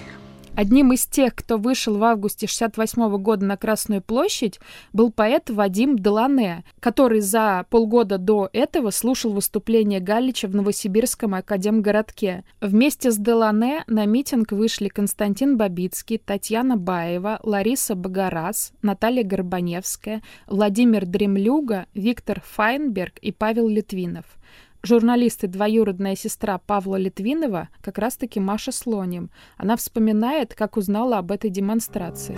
Одним 0.59 0.91
из 0.91 1.05
тех, 1.05 1.35
кто 1.35 1.57
вышел 1.57 1.97
в 1.97 2.03
августе 2.03 2.45
68 2.45 3.17
года 3.19 3.45
на 3.45 3.55
Красную 3.55 4.01
площадь, 4.01 4.59
был 4.91 5.09
поэт 5.09 5.49
Вадим 5.49 5.97
Делане, 5.97 6.65
который 6.81 7.21
за 7.21 7.65
полгода 7.69 8.17
до 8.17 8.49
этого 8.51 8.89
слушал 8.89 9.31
выступление 9.31 10.01
Галича 10.01 10.49
в 10.49 10.55
Новосибирском 10.55 11.35
академгородке. 11.35 12.43
Вместе 12.59 13.09
с 13.09 13.17
Делане 13.17 13.85
на 13.87 14.05
митинг 14.05 14.51
вышли 14.51 14.89
Константин 14.89 15.55
Бабицкий, 15.55 16.17
Татьяна 16.17 16.75
Баева, 16.75 17.39
Лариса 17.41 17.95
Багарас, 17.95 18.73
Наталья 18.81 19.23
Горбаневская, 19.23 20.21
Владимир 20.45 21.05
Дремлюга, 21.05 21.85
Виктор 21.93 22.41
Файнберг 22.45 23.17
и 23.19 23.31
Павел 23.31 23.69
Литвинов. 23.69 24.25
Журналист 24.81 25.43
и 25.43 25.47
двоюродная 25.47 26.15
сестра 26.15 26.57
Павла 26.57 26.95
Литвинова 26.95 27.67
как 27.81 27.97
раз-таки 27.97 28.39
Маша 28.39 28.71
Слоним. 28.71 29.29
Она 29.57 29.75
вспоминает, 29.75 30.53
как 30.55 30.77
узнала 30.77 31.17
об 31.17 31.31
этой 31.31 31.49
демонстрации. 31.49 32.37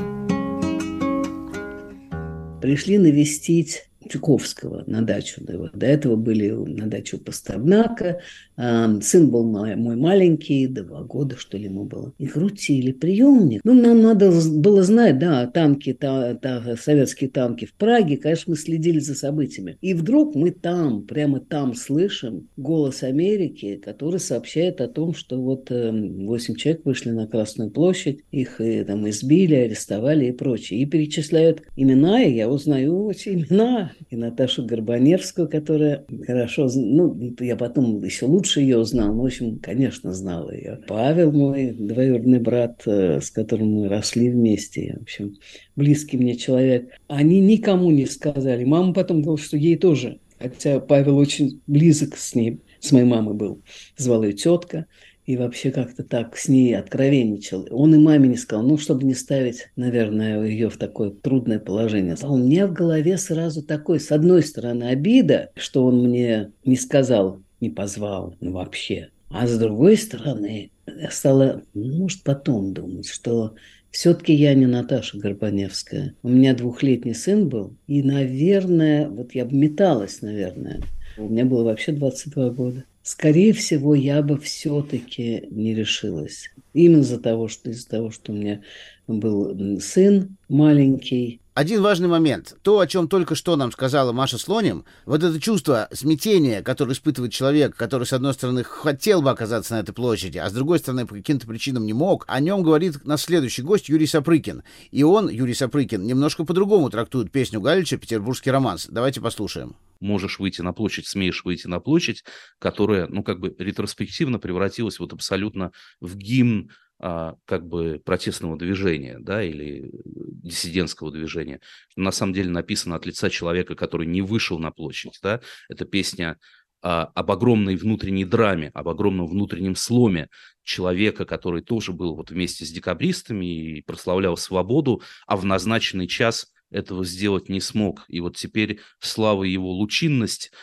Пришли 2.59 2.97
навестить 2.97 3.90
Чуковского 4.09 4.83
на 4.87 5.01
дачу. 5.01 5.41
До 5.73 5.85
этого 5.85 6.15
были 6.15 6.49
на 6.49 6.87
дачу 6.87 7.17
Пастернака. 7.17 8.19
Сын 8.57 9.29
был 9.29 9.43
мой, 9.43 9.75
маленький, 9.75 10.67
два 10.67 11.03
года, 11.03 11.35
что 11.37 11.57
ли, 11.57 11.65
ему 11.65 11.85
было. 11.85 12.13
И 12.17 12.27
крутили 12.27 12.91
приемник. 12.91 13.61
Ну, 13.63 13.73
нам 13.73 14.01
надо 14.01 14.31
было 14.51 14.83
знать, 14.83 15.19
да, 15.19 15.47
танки, 15.47 15.93
та, 15.93 16.35
та, 16.35 16.75
советские 16.77 17.29
танки 17.29 17.65
в 17.65 17.73
Праге. 17.73 18.17
Конечно, 18.17 18.51
мы 18.51 18.57
следили 18.57 18.99
за 18.99 19.15
событиями. 19.15 19.77
И 19.81 19.93
вдруг 19.93 20.35
мы 20.35 20.51
там, 20.51 21.03
прямо 21.03 21.39
там 21.39 21.73
слышим 21.73 22.49
голос 22.57 23.03
Америки, 23.03 23.81
который 23.83 24.19
сообщает 24.19 24.81
о 24.81 24.87
том, 24.87 25.13
что 25.13 25.41
вот 25.41 25.69
восемь 25.69 26.55
человек 26.55 26.85
вышли 26.85 27.11
на 27.11 27.27
Красную 27.27 27.71
площадь, 27.71 28.19
их 28.31 28.59
э, 28.59 28.83
там 28.85 29.07
избили, 29.09 29.55
арестовали 29.55 30.25
и 30.25 30.31
прочее. 30.31 30.81
И 30.81 30.85
перечисляют 30.85 31.63
имена, 31.75 32.21
и 32.23 32.33
я 32.33 32.49
узнаю 32.49 33.09
эти 33.09 33.29
имена 33.29 33.90
и 34.09 34.15
Наташу 34.15 34.65
Горбаневскую, 34.65 35.47
которая 35.47 36.05
хорошо, 36.25 36.69
ну, 36.73 37.35
я 37.39 37.55
потом 37.55 38.03
еще 38.03 38.25
лучше 38.25 38.61
ее 38.61 38.77
узнал, 38.77 39.13
ну, 39.13 39.21
в 39.21 39.25
общем, 39.25 39.59
конечно, 39.59 40.13
знал 40.13 40.51
ее. 40.51 40.79
Павел 40.87 41.31
мой 41.31 41.71
двоюродный 41.71 42.39
брат, 42.39 42.81
э, 42.85 43.21
с 43.21 43.31
которым 43.31 43.73
мы 43.73 43.87
росли 43.89 44.29
вместе, 44.29 44.95
в 44.99 45.03
общем, 45.03 45.35
близкий 45.75 46.17
мне 46.17 46.35
человек. 46.35 46.89
Они 47.07 47.39
никому 47.39 47.91
не 47.91 48.05
сказали. 48.05 48.63
Мама 48.63 48.93
потом 48.93 49.21
говорила, 49.21 49.37
что 49.37 49.57
ей 49.57 49.77
тоже, 49.77 50.19
хотя 50.39 50.79
Павел 50.79 51.17
очень 51.17 51.61
близок 51.67 52.17
с 52.17 52.35
ней, 52.35 52.61
с 52.79 52.91
моей 52.91 53.05
мамой 53.05 53.35
был, 53.35 53.61
звала 53.97 54.25
ее 54.25 54.33
тетка 54.33 54.87
и 55.25 55.37
вообще 55.37 55.71
как-то 55.71 56.03
так 56.03 56.37
с 56.37 56.47
ней 56.47 56.75
откровенничал. 56.75 57.67
Он 57.71 57.95
и 57.95 57.97
маме 57.97 58.29
не 58.29 58.37
сказал, 58.37 58.65
ну, 58.65 58.77
чтобы 58.77 59.03
не 59.05 59.13
ставить, 59.13 59.69
наверное, 59.75 60.43
ее 60.43 60.69
в 60.69 60.77
такое 60.77 61.11
трудное 61.11 61.59
положение. 61.59 62.15
А 62.21 62.31
у 62.31 62.37
меня 62.37 62.67
в 62.67 62.73
голове 62.73 63.17
сразу 63.17 63.61
такой, 63.61 63.99
с 63.99 64.11
одной 64.11 64.43
стороны, 64.43 64.85
обида, 64.85 65.51
что 65.55 65.85
он 65.85 66.03
мне 66.03 66.51
не 66.65 66.75
сказал, 66.75 67.41
не 67.59 67.69
позвал 67.69 68.35
ну, 68.41 68.51
вообще. 68.53 69.09
А 69.29 69.47
с 69.47 69.57
другой 69.57 69.95
стороны, 69.97 70.71
я 70.85 71.09
стала, 71.09 71.61
может, 71.73 72.23
потом 72.23 72.73
думать, 72.73 73.07
что 73.07 73.55
все-таки 73.91 74.33
я 74.33 74.53
не 74.53 74.65
Наташа 74.65 75.17
Горбаневская. 75.17 76.15
У 76.23 76.29
меня 76.29 76.53
двухлетний 76.53 77.13
сын 77.13 77.47
был, 77.47 77.75
и, 77.87 78.03
наверное, 78.03 79.07
вот 79.09 79.33
я 79.33 79.45
бы 79.45 79.55
металась, 79.55 80.21
наверное. 80.21 80.81
У 81.17 81.27
меня 81.27 81.45
было 81.45 81.63
вообще 81.63 81.91
22 81.91 82.49
года. 82.51 82.85
Скорее 83.03 83.53
всего, 83.53 83.95
я 83.95 84.21
бы 84.21 84.37
все-таки 84.37 85.47
не 85.49 85.73
решилась. 85.73 86.51
Именно 86.73 87.01
из-за 87.01 87.19
того, 87.19 87.47
что 87.47 87.69
из-за 87.69 87.89
того, 87.89 88.11
что 88.11 88.31
у 88.31 88.35
меня 88.35 88.61
был 89.07 89.79
сын 89.81 90.37
маленький, 90.47 91.40
один 91.53 91.81
важный 91.81 92.07
момент. 92.07 92.55
То, 92.61 92.79
о 92.79 92.87
чем 92.87 93.07
только 93.07 93.35
что 93.35 93.55
нам 93.55 93.71
сказала 93.71 94.13
Маша 94.13 94.37
Слоним, 94.37 94.85
вот 95.05 95.23
это 95.23 95.39
чувство 95.39 95.89
смятения, 95.91 96.61
которое 96.61 96.93
испытывает 96.93 97.33
человек, 97.33 97.75
который, 97.75 98.05
с 98.05 98.13
одной 98.13 98.33
стороны, 98.33 98.63
хотел 98.63 99.21
бы 99.21 99.29
оказаться 99.29 99.73
на 99.73 99.81
этой 99.81 99.93
площади, 99.93 100.37
а 100.37 100.49
с 100.49 100.53
другой 100.53 100.79
стороны, 100.79 101.05
по 101.05 101.15
каким-то 101.15 101.47
причинам 101.47 101.85
не 101.85 101.93
мог, 101.93 102.23
о 102.27 102.39
нем 102.39 102.63
говорит 102.63 103.05
наш 103.05 103.21
следующий 103.21 103.63
гость 103.63 103.89
Юрий 103.89 104.07
Сапрыкин. 104.07 104.63
И 104.91 105.03
он, 105.03 105.29
Юрий 105.29 105.53
Сапрыкин, 105.53 106.03
немножко 106.03 106.45
по-другому 106.45 106.89
трактует 106.89 107.31
песню 107.31 107.59
Галича 107.59 107.97
«Петербургский 107.97 108.51
романс». 108.51 108.87
Давайте 108.89 109.21
послушаем 109.21 109.75
можешь 109.99 110.39
выйти 110.39 110.61
на 110.61 110.73
площадь, 110.73 111.05
смеешь 111.05 111.45
выйти 111.45 111.67
на 111.67 111.79
площадь, 111.79 112.23
которая, 112.57 113.07
ну, 113.07 113.21
как 113.21 113.39
бы 113.39 113.55
ретроспективно 113.59 114.39
превратилась 114.39 114.97
вот 114.97 115.13
абсолютно 115.13 115.73
в 115.99 116.17
гимн 116.17 116.71
как 117.01 117.67
бы 117.67 117.99
протестного 118.05 118.57
движения, 118.57 119.17
да, 119.19 119.43
или 119.43 119.89
диссидентского 120.03 121.11
движения. 121.11 121.59
На 121.95 122.11
самом 122.11 122.33
деле 122.33 122.49
написано 122.51 122.95
от 122.95 123.05
лица 123.05 123.29
человека, 123.29 123.75
который 123.75 124.05
не 124.05 124.21
вышел 124.21 124.59
на 124.59 124.71
площадь, 124.71 125.17
да. 125.23 125.41
Это 125.67 125.85
песня 125.85 126.37
а, 126.83 127.11
об 127.13 127.31
огромной 127.31 127.75
внутренней 127.75 128.25
драме, 128.25 128.71
об 128.73 128.89
огромном 128.89 129.27
внутреннем 129.27 129.75
сломе 129.75 130.29
человека, 130.63 131.25
который 131.25 131.61
тоже 131.61 131.91
был 131.91 132.15
вот 132.15 132.31
вместе 132.31 132.65
с 132.65 132.71
декабристами 132.71 133.45
и 133.45 133.81
прославлял 133.81 134.35
свободу, 134.35 135.01
а 135.27 135.37
в 135.37 135.45
назначенный 135.45 136.07
час 136.07 136.51
этого 136.71 137.05
сделать 137.05 137.49
не 137.49 137.61
смог. 137.61 138.05
И 138.07 138.19
вот 138.19 138.35
теперь 138.35 138.79
слава 138.99 139.43
его 139.43 139.71
лучинность 139.71 140.51
а, 140.51 140.57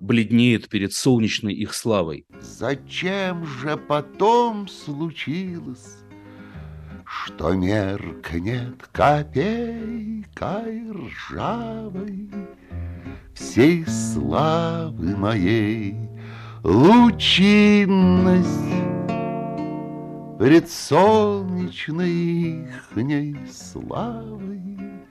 бледнеет 0.00 0.68
перед 0.68 0.92
солнечной 0.92 1.54
их 1.54 1.74
славой. 1.74 2.26
Зачем 2.40 3.44
же 3.44 3.76
потом 3.76 4.68
случилось, 4.68 5.98
что 7.04 7.52
меркнет 7.52 8.86
копейкой 8.92 10.24
ржавой 10.90 12.30
всей 13.34 13.84
славы 13.86 15.16
моей 15.16 15.96
лучинность 16.62 18.48
пред 20.38 20.70
солнечной 20.70 22.66
ихней 22.66 23.36
славой? 23.50 25.03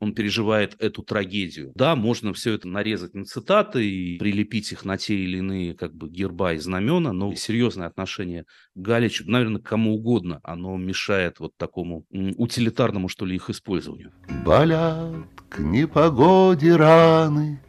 Он 0.00 0.14
переживает 0.14 0.76
эту 0.80 1.02
трагедию. 1.02 1.72
Да, 1.74 1.96
можно 1.96 2.32
все 2.32 2.54
это 2.54 2.68
нарезать 2.68 3.14
на 3.14 3.24
цитаты 3.24 3.88
и 3.88 4.18
прилепить 4.18 4.72
их 4.72 4.84
на 4.84 4.96
те 4.98 5.14
или 5.16 5.38
иные 5.38 5.74
как 5.74 5.94
бы 5.94 6.08
герба 6.08 6.54
и 6.54 6.58
знамена, 6.58 7.12
но 7.12 7.34
серьезное 7.34 7.86
отношение 7.86 8.44
к 8.74 8.78
Галичу, 8.78 9.24
наверное, 9.30 9.60
кому 9.60 9.94
угодно, 9.94 10.40
оно 10.42 10.76
мешает 10.76 11.40
вот 11.40 11.56
такому 11.56 12.04
утилитарному, 12.10 13.08
что 13.08 13.24
ли, 13.26 13.36
их 13.36 13.50
использованию. 13.50 14.12
Болят 14.44 15.26
к 15.48 15.58
непогоде 15.58 16.76
раны, 16.76 17.60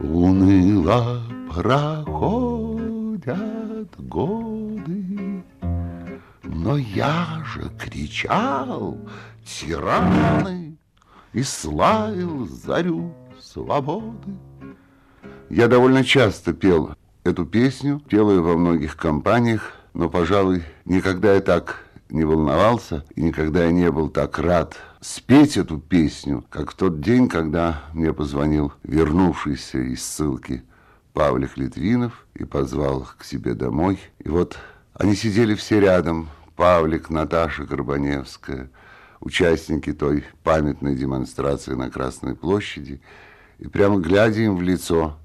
уныло 0.00 1.22
проходят 1.54 2.80
годы, 3.98 5.44
но 6.44 6.76
я 6.76 7.44
же 7.44 7.70
кричал, 7.78 8.98
тираны, 9.44 10.69
и 11.32 11.42
славил 11.42 12.46
зарю 12.46 13.14
свободы. 13.40 14.36
Я 15.48 15.68
довольно 15.68 16.04
часто 16.04 16.52
пел 16.52 16.94
эту 17.24 17.44
песню, 17.44 18.00
пел 18.08 18.30
ее 18.30 18.40
во 18.40 18.56
многих 18.56 18.96
компаниях, 18.96 19.72
но, 19.94 20.08
пожалуй, 20.08 20.62
никогда 20.84 21.34
я 21.34 21.40
так 21.40 21.84
не 22.08 22.24
волновался 22.24 23.04
и 23.14 23.22
никогда 23.22 23.64
я 23.64 23.72
не 23.72 23.90
был 23.90 24.08
так 24.08 24.38
рад 24.38 24.76
спеть 25.00 25.56
эту 25.56 25.78
песню, 25.78 26.44
как 26.50 26.72
в 26.72 26.74
тот 26.74 27.00
день, 27.00 27.28
когда 27.28 27.82
мне 27.92 28.12
позвонил 28.12 28.72
вернувшийся 28.82 29.78
из 29.78 30.04
ссылки 30.04 30.62
Павлик 31.12 31.56
Литвинов 31.56 32.26
и 32.34 32.44
позвал 32.44 33.02
их 33.02 33.16
к 33.18 33.24
себе 33.24 33.54
домой. 33.54 33.98
И 34.18 34.28
вот 34.28 34.58
они 34.94 35.14
сидели 35.14 35.54
все 35.54 35.80
рядом, 35.80 36.28
Павлик, 36.56 37.10
Наташа 37.10 37.64
Горбаневская, 37.64 38.70
участники 39.20 39.92
той 39.92 40.24
памятной 40.42 40.96
демонстрации 40.96 41.74
на 41.74 41.90
Красной 41.90 42.34
площади, 42.34 43.00
и 43.58 43.68
прямо 43.68 43.98
глядя 43.98 44.40
им 44.40 44.56
в 44.56 44.62
лицо, 44.62 45.18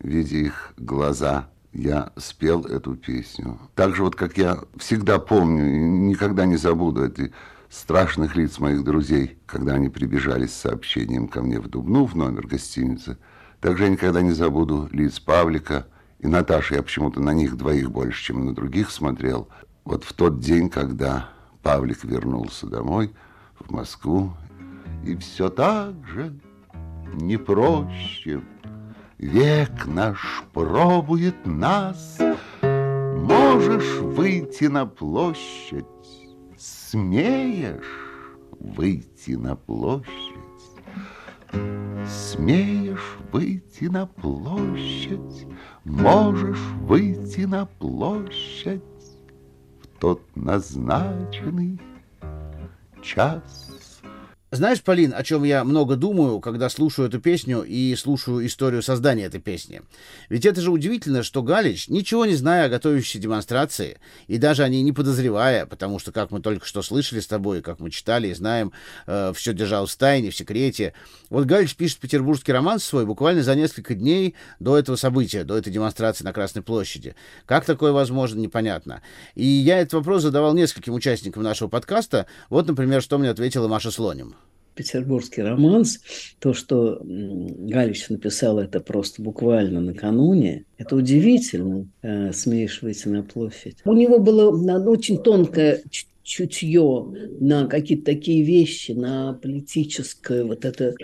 видя 0.00 0.36
их 0.36 0.72
глаза, 0.76 1.48
я 1.72 2.12
спел 2.16 2.64
эту 2.64 2.94
песню. 2.94 3.58
Так 3.74 3.94
же 3.94 4.04
вот, 4.04 4.14
как 4.14 4.38
я 4.38 4.58
всегда 4.76 5.18
помню 5.18 5.66
и 5.66 5.78
никогда 5.78 6.46
не 6.46 6.56
забуду 6.56 7.04
эти 7.04 7.32
страшных 7.68 8.36
лиц 8.36 8.58
моих 8.58 8.84
друзей, 8.84 9.38
когда 9.46 9.74
они 9.74 9.88
прибежали 9.88 10.46
с 10.46 10.54
сообщением 10.54 11.28
ко 11.28 11.42
мне 11.42 11.60
в 11.60 11.68
Дубну, 11.68 12.06
в 12.06 12.14
номер 12.14 12.46
гостиницы. 12.46 13.18
Также 13.60 13.84
я 13.84 13.90
никогда 13.90 14.22
не 14.22 14.30
забуду 14.30 14.88
лиц 14.92 15.18
Павлика 15.18 15.86
и 16.20 16.28
Наташи. 16.28 16.74
Я 16.74 16.82
почему-то 16.82 17.20
на 17.20 17.34
них 17.34 17.56
двоих 17.56 17.90
больше, 17.90 18.22
чем 18.22 18.46
на 18.46 18.54
других 18.54 18.90
смотрел. 18.90 19.48
Вот 19.84 20.04
в 20.04 20.12
тот 20.12 20.38
день, 20.38 20.70
когда 20.70 21.30
Павлик 21.62 22.04
вернулся 22.04 22.66
домой– 22.66 23.12
в 23.66 23.70
Москву, 23.70 24.32
и 25.04 25.16
все 25.16 25.48
так 25.48 25.94
же 26.06 26.34
не 27.14 27.36
проще. 27.36 28.40
Век 29.18 29.86
наш 29.86 30.42
пробует 30.52 31.46
нас, 31.46 32.18
можешь 32.62 33.98
выйти 34.00 34.64
на 34.64 34.86
площадь, 34.86 35.84
смеешь 36.58 37.84
выйти 38.58 39.32
на 39.32 39.56
площадь, 39.56 40.08
смеешь 42.06 43.18
выйти 43.32 43.84
на 43.84 44.06
площадь, 44.06 45.46
можешь 45.84 46.60
выйти 46.82 47.42
на 47.42 47.66
площадь. 47.66 48.82
В 49.82 49.86
тот 50.00 50.20
назначенный 50.34 51.80
час. 53.04 53.63
Знаешь, 54.54 54.82
Полин, 54.82 55.12
о 55.12 55.24
чем 55.24 55.42
я 55.42 55.64
много 55.64 55.96
думаю, 55.96 56.38
когда 56.38 56.68
слушаю 56.68 57.08
эту 57.08 57.18
песню 57.18 57.64
и 57.64 57.96
слушаю 57.96 58.46
историю 58.46 58.84
создания 58.84 59.24
этой 59.24 59.40
песни? 59.40 59.82
Ведь 60.28 60.46
это 60.46 60.60
же 60.60 60.70
удивительно, 60.70 61.24
что 61.24 61.42
Галич, 61.42 61.88
ничего 61.88 62.24
не 62.24 62.36
зная 62.36 62.66
о 62.66 62.68
готовящейся 62.68 63.18
демонстрации, 63.18 63.98
и 64.28 64.38
даже 64.38 64.62
о 64.62 64.68
ней 64.68 64.82
не 64.82 64.92
подозревая, 64.92 65.66
потому 65.66 65.98
что, 65.98 66.12
как 66.12 66.30
мы 66.30 66.40
только 66.40 66.66
что 66.66 66.82
слышали 66.82 67.18
с 67.18 67.26
тобой, 67.26 67.62
как 67.62 67.80
мы 67.80 67.90
читали 67.90 68.28
и 68.28 68.34
знаем, 68.34 68.70
э, 69.08 69.32
все 69.34 69.52
держал 69.54 69.86
в 69.86 69.96
тайне, 69.96 70.30
в 70.30 70.36
секрете. 70.36 70.94
Вот 71.30 71.46
Галич 71.46 71.74
пишет 71.74 71.98
петербургский 71.98 72.52
роман 72.52 72.78
свой 72.78 73.06
буквально 73.06 73.42
за 73.42 73.56
несколько 73.56 73.96
дней 73.96 74.36
до 74.60 74.78
этого 74.78 74.94
события, 74.94 75.42
до 75.42 75.58
этой 75.58 75.72
демонстрации 75.72 76.22
на 76.22 76.32
Красной 76.32 76.62
площади. 76.62 77.16
Как 77.46 77.64
такое 77.64 77.90
возможно, 77.90 78.38
непонятно. 78.38 79.02
И 79.34 79.44
я 79.44 79.80
этот 79.80 79.94
вопрос 79.94 80.22
задавал 80.22 80.54
нескольким 80.54 80.94
участникам 80.94 81.42
нашего 81.42 81.66
подкаста. 81.66 82.26
Вот, 82.50 82.68
например, 82.68 83.02
что 83.02 83.18
мне 83.18 83.30
ответила 83.30 83.66
Маша 83.66 83.90
Слоним 83.90 84.36
петербургский 84.74 85.42
романс, 85.42 86.00
то, 86.38 86.52
что 86.52 87.00
Галич 87.02 88.08
написал 88.08 88.58
это 88.58 88.80
просто 88.80 89.22
буквально 89.22 89.80
накануне, 89.80 90.64
это 90.78 90.96
удивительно, 90.96 91.88
э, 92.02 92.32
смеешь 92.32 92.82
выйти 92.82 93.08
на 93.08 93.22
площадь. 93.22 93.78
У 93.84 93.92
него 93.92 94.18
было 94.18 94.50
очень 94.88 95.22
тонкое 95.22 95.82
чутье 96.24 97.06
на 97.38 97.66
какие-то 97.66 98.06
такие 98.06 98.42
вещи, 98.42 98.92
на 98.92 99.34
политическое 99.34 100.42
вот 100.42 100.64
это 100.64 100.94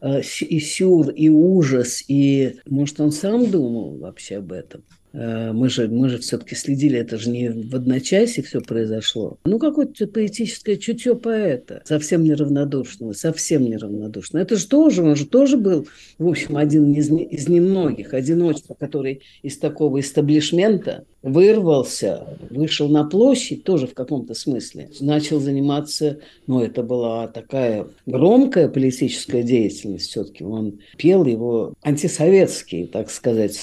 э, 0.00 0.20
и 0.40 0.58
сюр, 0.58 1.10
и 1.10 1.28
ужас, 1.28 2.02
и, 2.08 2.56
может, 2.66 3.00
он 3.00 3.12
сам 3.12 3.50
думал 3.50 3.98
вообще 3.98 4.38
об 4.38 4.52
этом. 4.52 4.82
Э, 5.14 5.52
мы 5.52 5.68
же, 5.68 5.86
мы 5.88 6.08
же 6.08 6.18
все-таки 6.18 6.56
следили, 6.56 6.98
это 6.98 7.18
же 7.18 7.30
не 7.30 7.50
в 7.50 7.74
одночасье 7.74 8.42
все 8.42 8.60
произошло. 8.60 9.38
Ну, 9.44 9.58
какое-то 9.58 10.06
поэтическое 10.08 10.76
чутье 10.76 11.14
поэта, 11.14 11.82
совсем 11.84 12.24
неравнодушного, 12.24 13.12
совсем 13.12 13.64
неравнодушного. 13.64 14.42
Это 14.42 14.56
же 14.56 14.66
тоже, 14.66 15.02
он 15.02 15.14
же 15.14 15.26
тоже 15.26 15.56
был, 15.56 15.86
в 16.18 16.26
общем, 16.26 16.56
один 16.56 16.92
из, 16.94 17.10
из 17.10 17.48
немногих, 17.48 18.12
одиночка, 18.12 18.74
который 18.74 19.22
из 19.42 19.58
такого 19.58 20.00
истаблишмента 20.00 21.04
вырвался, 21.24 22.38
вышел 22.50 22.88
на 22.88 23.04
площадь, 23.04 23.64
тоже 23.64 23.86
в 23.86 23.94
каком-то 23.94 24.34
смысле, 24.34 24.90
начал 25.00 25.40
заниматься, 25.40 26.20
ну, 26.46 26.60
это 26.60 26.82
была 26.82 27.26
такая 27.28 27.86
громкая 28.06 28.68
политическая 28.68 29.42
деятельность 29.42 30.10
все-таки. 30.10 30.44
Он 30.44 30.80
пел 30.98 31.24
его 31.24 31.72
антисоветские, 31.82 32.86
так 32.86 33.10
сказать, 33.10 33.58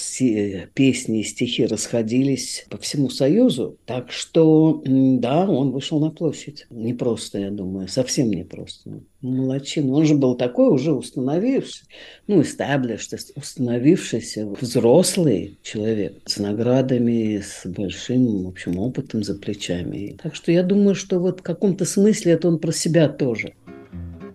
песни 0.73 1.19
и 1.19 1.23
стихи 1.23 1.65
расходились 1.67 2.65
по 2.69 2.77
всему 2.77 3.09
Союзу. 3.09 3.77
Так 3.85 4.11
что, 4.11 4.81
да, 4.85 5.47
он 5.47 5.71
вышел 5.71 5.99
на 5.99 6.09
площадь. 6.09 6.65
Непросто, 6.71 7.37
я 7.37 7.51
думаю, 7.51 7.87
совсем 7.87 8.31
непросто. 8.31 9.01
Молодчина. 9.21 9.93
Он 9.93 10.05
же 10.05 10.15
был 10.15 10.35
такой 10.35 10.69
уже 10.69 10.93
установившийся, 10.93 11.85
ну, 12.25 12.41
established, 12.41 13.15
установившийся 13.35 14.47
взрослый 14.47 15.59
человек 15.61 16.17
с 16.25 16.39
наградами, 16.39 17.39
с 17.39 17.65
большим, 17.65 18.45
в 18.45 18.47
общем, 18.47 18.79
опытом 18.79 19.23
за 19.23 19.35
плечами. 19.35 20.17
Так 20.21 20.33
что 20.33 20.51
я 20.51 20.63
думаю, 20.63 20.95
что 20.95 21.19
вот 21.19 21.41
в 21.41 21.43
каком-то 21.43 21.85
смысле 21.85 22.33
это 22.33 22.47
он 22.47 22.57
про 22.57 22.71
себя 22.71 23.09
тоже. 23.09 23.53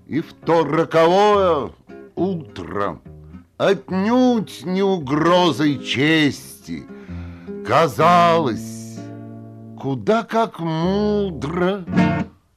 И 0.06 0.20
в 0.20 0.32
то 0.44 0.62
роковое 0.62 1.72
утро 2.14 3.00
отнюдь 3.58 4.64
не 4.64 4.82
угрозой 4.82 5.82
чести 5.84 6.84
казалось, 7.66 8.98
куда 9.80 10.22
как 10.22 10.60
мудро 10.60 11.84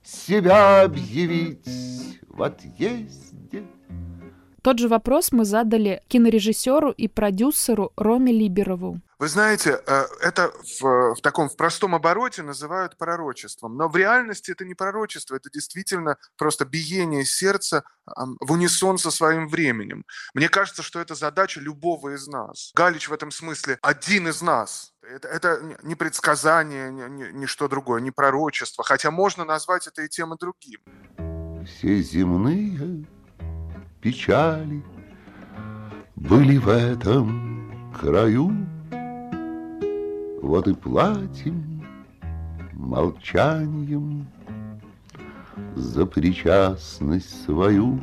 себя 0.03 0.83
объявить 0.83 1.65
в 2.39 2.43
отъезде. 2.43 3.67
Тот 4.61 4.79
же 4.79 4.87
вопрос 4.87 5.31
мы 5.31 5.45
задали 5.45 6.01
кинорежиссеру 6.07 6.91
и 6.91 7.07
продюсеру 7.07 7.91
Роме 7.97 8.31
Либерову. 8.33 9.01
Вы 9.17 9.27
знаете, 9.27 9.81
э, 9.85 10.05
это 10.21 10.51
в, 10.79 11.15
в 11.15 11.21
таком 11.21 11.49
в 11.49 11.57
простом 11.57 11.95
обороте 11.95 12.41
называют 12.41 12.97
пророчеством, 12.97 13.75
но 13.75 13.89
в 13.89 13.95
реальности 13.97 14.51
это 14.51 14.63
не 14.63 14.75
пророчество, 14.75 15.35
это 15.35 15.49
действительно 15.49 16.15
просто 16.37 16.63
биение 16.65 17.25
сердца 17.25 17.83
в 18.05 18.51
унисон 18.51 18.97
со 18.97 19.11
своим 19.11 19.49
временем. 19.49 20.05
Мне 20.33 20.47
кажется, 20.47 20.83
что 20.83 20.99
это 21.01 21.15
задача 21.15 21.59
любого 21.59 22.15
из 22.15 22.27
нас. 22.27 22.71
Галич 22.75 23.09
в 23.09 23.13
этом 23.13 23.31
смысле 23.31 23.77
один 23.81 24.29
из 24.29 24.41
нас. 24.41 24.93
Это, 25.01 25.27
это 25.27 25.77
не 25.83 25.95
предсказание, 25.95 26.91
не, 26.91 27.09
не, 27.09 27.33
не 27.33 27.45
что 27.45 27.67
другое, 27.67 28.01
не 28.01 28.11
пророчество, 28.11 28.83
хотя 28.83 29.11
можно 29.11 29.43
назвать 29.43 29.87
это 29.87 30.01
и 30.03 30.09
тем, 30.09 30.33
и 30.33 30.37
другим. 30.37 30.79
Все 31.69 32.01
земные 32.01 33.05
печали 34.01 34.83
были 36.15 36.57
в 36.57 36.67
этом 36.67 37.91
краю. 37.97 38.51
Вот 40.41 40.67
и 40.67 40.73
платим 40.73 41.85
молчанием 42.73 44.27
за 45.75 46.05
причастность 46.05 47.45
свою. 47.45 48.01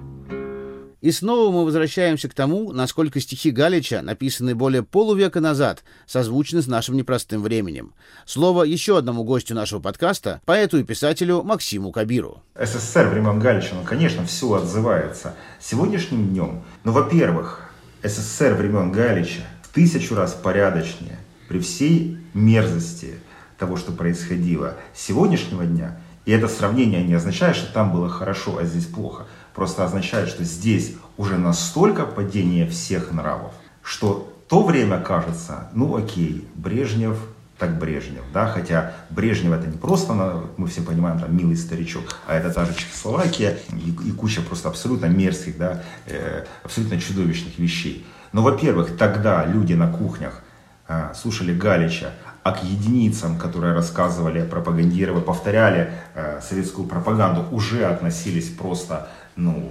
И 1.06 1.12
снова 1.12 1.52
мы 1.52 1.64
возвращаемся 1.64 2.28
к 2.28 2.34
тому, 2.34 2.72
насколько 2.72 3.20
стихи 3.20 3.52
Галича, 3.52 4.02
написанные 4.02 4.56
более 4.56 4.82
полувека 4.82 5.38
назад, 5.38 5.84
созвучны 6.04 6.62
с 6.62 6.66
нашим 6.66 6.96
непростым 6.96 7.44
временем. 7.44 7.94
Слово 8.24 8.64
еще 8.64 8.98
одному 8.98 9.22
гостю 9.22 9.54
нашего 9.54 9.78
подкаста, 9.78 10.40
поэту 10.46 10.78
и 10.78 10.82
писателю 10.82 11.44
Максиму 11.44 11.92
Кабиру. 11.92 12.42
СССР 12.60 13.06
времен 13.06 13.38
Галича, 13.38 13.76
ну, 13.76 13.84
конечно, 13.84 14.26
все 14.26 14.52
отзывается 14.54 15.36
сегодняшним 15.60 16.26
днем. 16.30 16.64
Но, 16.82 16.90
во-первых, 16.90 17.70
СССР 18.02 18.54
времен 18.54 18.90
Галича 18.90 19.42
в 19.62 19.72
тысячу 19.72 20.16
раз 20.16 20.34
порядочнее 20.34 21.20
при 21.48 21.60
всей 21.60 22.18
мерзости 22.34 23.20
того, 23.58 23.76
что 23.76 23.92
происходило 23.92 24.74
сегодняшнего 24.92 25.66
дня. 25.66 26.00
И 26.24 26.32
это 26.32 26.48
сравнение 26.48 27.04
не 27.04 27.14
означает, 27.14 27.54
что 27.54 27.72
там 27.72 27.92
было 27.92 28.08
хорошо, 28.08 28.58
а 28.58 28.64
здесь 28.64 28.86
плохо 28.86 29.26
просто 29.56 29.84
означает, 29.84 30.28
что 30.28 30.44
здесь 30.44 30.92
уже 31.16 31.38
настолько 31.38 32.04
падение 32.04 32.68
всех 32.68 33.10
нравов, 33.10 33.52
что 33.82 34.32
то 34.48 34.62
время 34.62 35.00
кажется, 35.00 35.68
ну 35.72 35.96
окей, 35.96 36.46
Брежнев, 36.54 37.18
так 37.58 37.78
Брежнев, 37.78 38.22
да, 38.34 38.46
хотя 38.46 38.92
Брежнев 39.08 39.52
это 39.54 39.66
не 39.66 39.78
просто, 39.78 40.12
мы 40.58 40.68
все 40.68 40.82
понимаем, 40.82 41.18
там, 41.18 41.34
милый 41.34 41.56
старичок, 41.56 42.04
а 42.26 42.34
это 42.34 42.52
та 42.52 42.66
же 42.66 42.74
Чехословакия 42.74 43.58
и, 43.72 44.08
и 44.08 44.12
куча 44.12 44.42
просто 44.42 44.68
абсолютно 44.68 45.06
мерзких, 45.06 45.56
да, 45.56 45.82
э, 46.04 46.44
абсолютно 46.62 47.00
чудовищных 47.00 47.58
вещей. 47.58 48.06
Но, 48.32 48.42
во-первых, 48.42 48.98
тогда 48.98 49.46
люди 49.46 49.72
на 49.72 49.90
кухнях 49.90 50.42
э, 50.86 51.12
слушали 51.14 51.54
Галича, 51.54 52.12
а 52.46 52.52
к 52.52 52.62
единицам, 52.62 53.38
которые 53.38 53.74
рассказывали, 53.74 54.46
пропагандировали, 54.46 55.20
повторяли 55.20 55.90
э, 56.14 56.40
советскую 56.40 56.86
пропаганду, 56.86 57.44
уже 57.50 57.86
относились 57.86 58.50
просто 58.50 59.08
ну, 59.34 59.68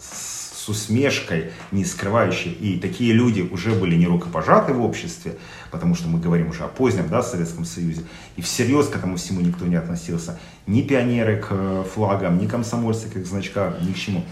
с 0.00 0.68
усмешкой, 0.68 1.52
не 1.70 1.84
скрывающей. 1.84 2.50
И 2.50 2.80
такие 2.80 3.12
люди 3.12 3.42
уже 3.42 3.76
были 3.76 3.94
не 3.94 4.08
рукопожаты 4.08 4.72
в 4.72 4.82
обществе, 4.82 5.36
потому 5.70 5.94
что 5.94 6.08
мы 6.08 6.18
говорим 6.18 6.48
уже 6.48 6.64
о 6.64 6.66
позднем 6.66 7.08
да, 7.08 7.22
Советском 7.22 7.64
Союзе. 7.64 8.02
И 8.34 8.42
всерьез 8.42 8.88
к 8.88 8.96
этому 8.96 9.18
всему 9.18 9.40
никто 9.40 9.64
не 9.64 9.76
относился. 9.76 10.36
Ни 10.66 10.82
пионеры 10.82 11.36
к 11.36 11.46
э, 11.50 11.84
флагам, 11.94 12.38
ни 12.38 12.48
комсомольцы 12.48 13.08
к 13.08 13.24
значкам, 13.24 13.74
ни 13.86 13.92
к 13.92 13.96
чему. 13.96 14.24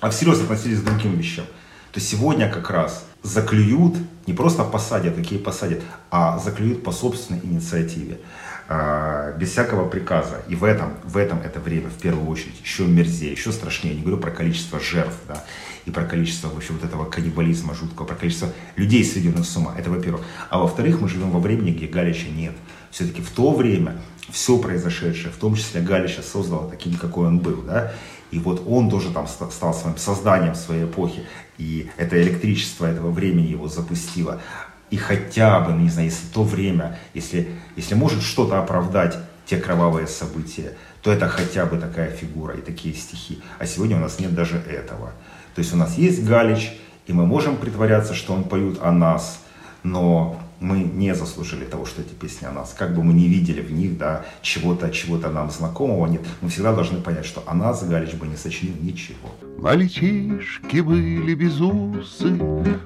А 0.00 0.10
всерьез 0.10 0.42
относились 0.42 0.82
к 0.82 0.84
другим 0.84 1.16
вещам. 1.16 1.46
То 1.92 2.00
сегодня 2.00 2.52
как 2.52 2.68
раз 2.68 3.06
заклюют, 3.26 3.96
не 4.26 4.32
просто 4.32 4.64
посадят, 4.64 5.16
такие 5.16 5.40
посадят, 5.40 5.82
а 6.10 6.38
заклюют 6.38 6.82
по 6.84 6.92
собственной 6.92 7.40
инициативе. 7.42 8.20
А, 8.68 9.30
без 9.32 9.52
всякого 9.52 9.88
приказа. 9.88 10.42
И 10.48 10.56
в 10.56 10.64
этом, 10.64 10.94
в 11.04 11.16
этом 11.16 11.40
это 11.40 11.60
время, 11.60 11.88
в 11.88 11.98
первую 11.98 12.28
очередь, 12.28 12.60
еще 12.60 12.84
мерзее, 12.84 13.32
еще 13.32 13.52
страшнее. 13.52 13.94
Я 13.94 14.00
не 14.00 14.04
говорю 14.04 14.20
про 14.20 14.32
количество 14.32 14.80
жертв, 14.80 15.16
да, 15.28 15.44
и 15.84 15.92
про 15.92 16.04
количество 16.04 16.48
вообще 16.48 16.72
вот 16.72 16.82
этого 16.82 17.04
каннибализма 17.04 17.74
жуткого, 17.74 18.06
про 18.06 18.16
количество 18.16 18.48
людей, 18.74 19.04
сведенных 19.04 19.46
с 19.46 19.56
ума. 19.56 19.72
Это 19.78 19.88
во-первых. 19.88 20.22
А 20.50 20.58
во-вторых, 20.58 21.00
мы 21.00 21.08
живем 21.08 21.30
во 21.30 21.38
времени, 21.38 21.70
где 21.70 21.86
Галича 21.86 22.28
нет. 22.28 22.54
Все-таки 22.90 23.22
в 23.22 23.30
то 23.30 23.54
время 23.54 24.00
все 24.30 24.58
произошедшее, 24.58 25.32
в 25.32 25.36
том 25.36 25.54
числе 25.54 25.80
Галича 25.80 26.22
создало 26.22 26.68
таким, 26.68 26.94
какой 26.94 27.28
он 27.28 27.38
был, 27.38 27.62
да, 27.62 27.92
и 28.32 28.40
вот 28.40 28.64
он 28.66 28.90
тоже 28.90 29.12
там 29.12 29.28
стал 29.28 29.74
своим 29.74 29.96
созданием 29.96 30.56
своей 30.56 30.86
эпохи, 30.86 31.24
и 31.58 31.88
это 31.96 32.20
электричество 32.20 32.86
этого 32.86 33.12
времени 33.12 33.46
его 33.46 33.68
запустило 33.68 34.40
и 34.90 34.96
хотя 34.96 35.60
бы, 35.60 35.72
ну, 35.72 35.80
не 35.80 35.90
знаю, 35.90 36.08
если 36.08 36.26
то 36.32 36.42
время, 36.42 36.98
если, 37.14 37.48
если 37.74 37.94
может 37.94 38.22
что-то 38.22 38.60
оправдать 38.60 39.16
те 39.44 39.58
кровавые 39.58 40.06
события, 40.06 40.72
то 41.02 41.12
это 41.12 41.28
хотя 41.28 41.66
бы 41.66 41.78
такая 41.78 42.10
фигура 42.10 42.54
и 42.54 42.60
такие 42.60 42.94
стихи. 42.94 43.40
А 43.58 43.66
сегодня 43.66 43.96
у 43.96 44.00
нас 44.00 44.18
нет 44.18 44.34
даже 44.34 44.58
этого. 44.58 45.12
То 45.54 45.60
есть 45.60 45.72
у 45.72 45.76
нас 45.76 45.96
есть 45.96 46.24
Галич, 46.24 46.72
и 47.06 47.12
мы 47.12 47.26
можем 47.26 47.56
притворяться, 47.56 48.14
что 48.14 48.32
он 48.32 48.44
поют 48.44 48.78
о 48.82 48.92
нас, 48.92 49.40
но 49.82 50.40
мы 50.60 50.78
не 50.78 51.14
заслужили 51.14 51.64
того, 51.64 51.84
что 51.86 52.02
эти 52.02 52.12
песни 52.12 52.46
о 52.46 52.52
нас. 52.52 52.74
Как 52.76 52.94
бы 52.94 53.02
мы 53.02 53.12
не 53.12 53.28
видели 53.28 53.60
в 53.60 53.72
них, 53.72 53.98
да, 53.98 54.24
чего-то, 54.42 54.90
чего-то 54.90 55.30
нам 55.30 55.50
знакомого 55.50 56.06
нет, 56.06 56.22
мы 56.40 56.48
всегда 56.48 56.72
должны 56.72 57.00
понять, 57.00 57.26
что 57.26 57.42
о 57.46 57.54
нас 57.54 57.84
Галич 57.84 58.14
бы 58.14 58.26
не 58.26 58.36
сочинил 58.36 58.74
ничего. 58.80 59.30
Мальчишки 59.58 60.80
были 60.80 61.34
безусы, 61.34 62.38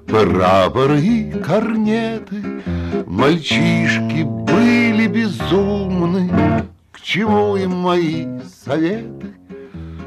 прапоры 0.06 1.00
и 1.00 1.30
корнеты. 1.32 2.62
Мальчишки 3.06 4.22
были 4.22 5.06
безумны, 5.06 6.66
к 6.92 7.00
чему 7.00 7.56
им 7.56 7.72
мои 7.72 8.26
советы? 8.64 9.34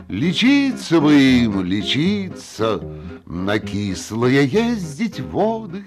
Лечиться 0.10 1.02
бы 1.02 1.14
им, 1.16 1.64
лечиться, 1.64 2.80
на 3.26 3.58
кислое 3.58 4.42
ездить 4.42 5.20
воды, 5.20 5.84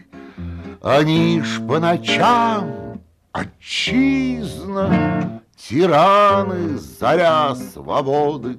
они 0.83 1.43
ж 1.43 1.61
по 1.67 1.79
ночам 1.79 3.01
отчизна, 3.33 4.91
Тираны, 5.57 6.79
заря 6.79 7.55
свободы. 7.55 8.59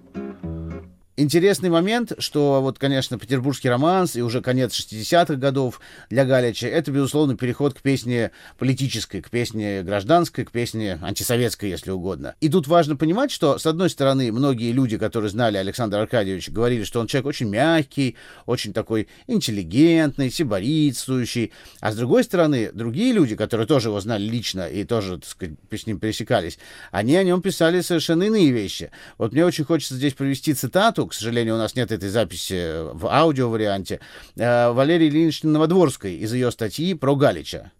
Интересный 1.19 1.71
момент, 1.71 2.11
что 2.19 2.61
вот, 2.61 2.77
конечно, 2.77 3.17
петербургский 3.17 3.69
романс 3.69 4.15
и 4.15 4.21
уже 4.21 4.39
конец 4.39 4.79
60-х 4.79 5.33
годов 5.33 5.81
для 6.11 6.25
Галича, 6.25 6.67
это, 6.67 6.91
безусловно, 6.91 7.35
переход 7.35 7.73
к 7.73 7.81
песне 7.81 8.29
политической, 8.59 9.23
к 9.23 9.31
песне 9.31 9.81
гражданской, 9.81 10.45
к 10.45 10.51
песне 10.51 10.99
антисоветской, 11.01 11.71
если 11.71 11.89
угодно. 11.89 12.35
И 12.39 12.49
тут 12.49 12.67
важно 12.67 12.95
понимать, 12.97 13.31
что, 13.31 13.57
с 13.57 13.65
одной 13.65 13.89
стороны, 13.89 14.31
многие 14.31 14.71
люди, 14.71 14.99
которые 14.99 15.31
знали 15.31 15.57
Александра 15.57 16.01
Аркадьевича, 16.01 16.51
говорили, 16.51 16.83
что 16.83 16.99
он 16.99 17.07
человек 17.07 17.25
очень 17.25 17.49
мягкий, 17.49 18.15
очень 18.45 18.71
такой 18.71 19.07
интеллигентный, 19.25 20.29
сиборитствующий. 20.29 21.51
А 21.79 21.93
с 21.93 21.95
другой 21.95 22.25
стороны, 22.25 22.69
другие 22.71 23.11
люди, 23.11 23.35
которые 23.35 23.65
тоже 23.65 23.89
его 23.89 23.99
знали 23.99 24.21
лично 24.21 24.67
и 24.67 24.83
тоже, 24.83 25.17
так 25.17 25.29
сказать, 25.29 25.55
с 25.71 25.87
ним 25.87 25.99
пересекались, 25.99 26.59
они 26.91 27.15
о 27.15 27.23
нем 27.23 27.41
писали 27.41 27.81
совершенно 27.81 28.21
иные 28.21 28.51
вещи. 28.51 28.91
Вот 29.17 29.31
мне 29.31 29.43
очень 29.43 29.63
хочется 29.63 29.95
здесь 29.95 30.13
привести 30.13 30.53
цитату, 30.53 31.06
к 31.07 31.13
сожалению, 31.13 31.55
у 31.55 31.57
нас 31.57 31.75
нет 31.75 31.91
этой 31.91 32.09
записи 32.09 32.93
в 32.93 33.07
аудиоварианте, 33.07 33.99
э, 34.35 34.71
Валерии 34.71 35.07
Ильиничны 35.07 35.49
Новодворской 35.49 36.15
из 36.15 36.33
ее 36.33 36.51
статьи 36.51 36.93
про 36.93 37.15
Галича. 37.15 37.71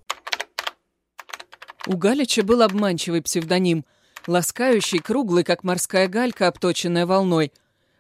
У 1.86 1.96
Галича 1.96 2.44
был 2.44 2.62
обманчивый 2.62 3.22
псевдоним, 3.22 3.86
ласкающий, 4.28 5.00
круглый, 5.00 5.44
как 5.44 5.64
морская 5.64 6.08
галька, 6.08 6.48
обточенная 6.48 7.06
волной. 7.06 7.54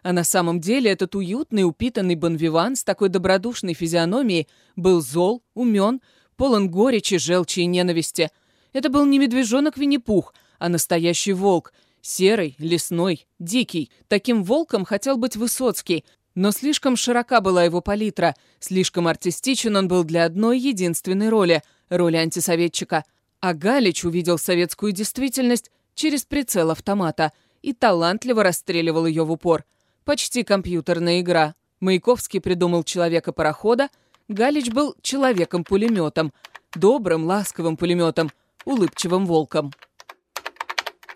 А 0.04 0.14
на 0.14 0.24
самом 0.24 0.60
деле 0.60 0.92
этот 0.92 1.16
уютный, 1.16 1.64
упитанный 1.64 2.16
бонвиван 2.16 2.76
с 2.76 2.84
такой 2.84 3.10
добродушной 3.10 3.74
физиономией 3.74 4.48
был 4.76 5.02
зол, 5.02 5.42
умен, 5.54 6.02
полон 6.36 6.70
горечи, 6.70 7.18
желчи 7.18 7.62
и 7.62 7.66
ненависти. 7.66 8.30
Это 8.74 8.90
был 8.90 9.06
не 9.06 9.20
медвежонок 9.20 9.78
Винни-Пух, 9.78 10.34
а 10.60 10.70
настоящий 10.70 11.34
волк— 11.34 11.74
Серый, 12.10 12.56
лесной, 12.58 13.28
дикий. 13.38 13.92
Таким 14.08 14.46
волком 14.46 14.86
хотел 14.86 15.18
быть 15.18 15.36
Высоцкий, 15.36 16.06
но 16.36 16.52
слишком 16.52 16.96
широка 16.96 17.42
была 17.42 17.66
его 17.66 17.82
палитра, 17.82 18.34
слишком 18.62 19.10
артистичен 19.10 19.76
он 19.76 19.90
был 19.90 20.06
для 20.06 20.24
одной 20.24 20.58
единственной 20.58 21.28
роли— 21.28 21.64
роли 21.90 22.16
антисоветчика. 22.16 23.04
А 23.42 23.54
Галич 23.54 24.06
увидел 24.06 24.38
советскую 24.38 24.94
действительность 24.94 25.70
через 25.96 26.24
прицел 26.24 26.72
автомата 26.72 27.34
и 27.62 27.74
талантливо 27.74 28.42
расстреливал 28.42 29.06
ее 29.06 29.26
в 29.26 29.32
упор. 29.34 29.66
Почти 30.06 30.44
компьютерная 30.44 31.20
игра. 31.20 31.56
Маяковский 31.82 32.40
придумал 32.40 32.86
человека-парохода, 32.86 33.90
Галич 34.30 34.70
был 34.70 34.96
человеком-пулеметом, 35.02 36.32
добрым, 36.74 37.26
ласковым 37.26 37.76
пулеметом, 37.76 38.32
улыбчивым 38.64 39.26
волком. 39.26 39.74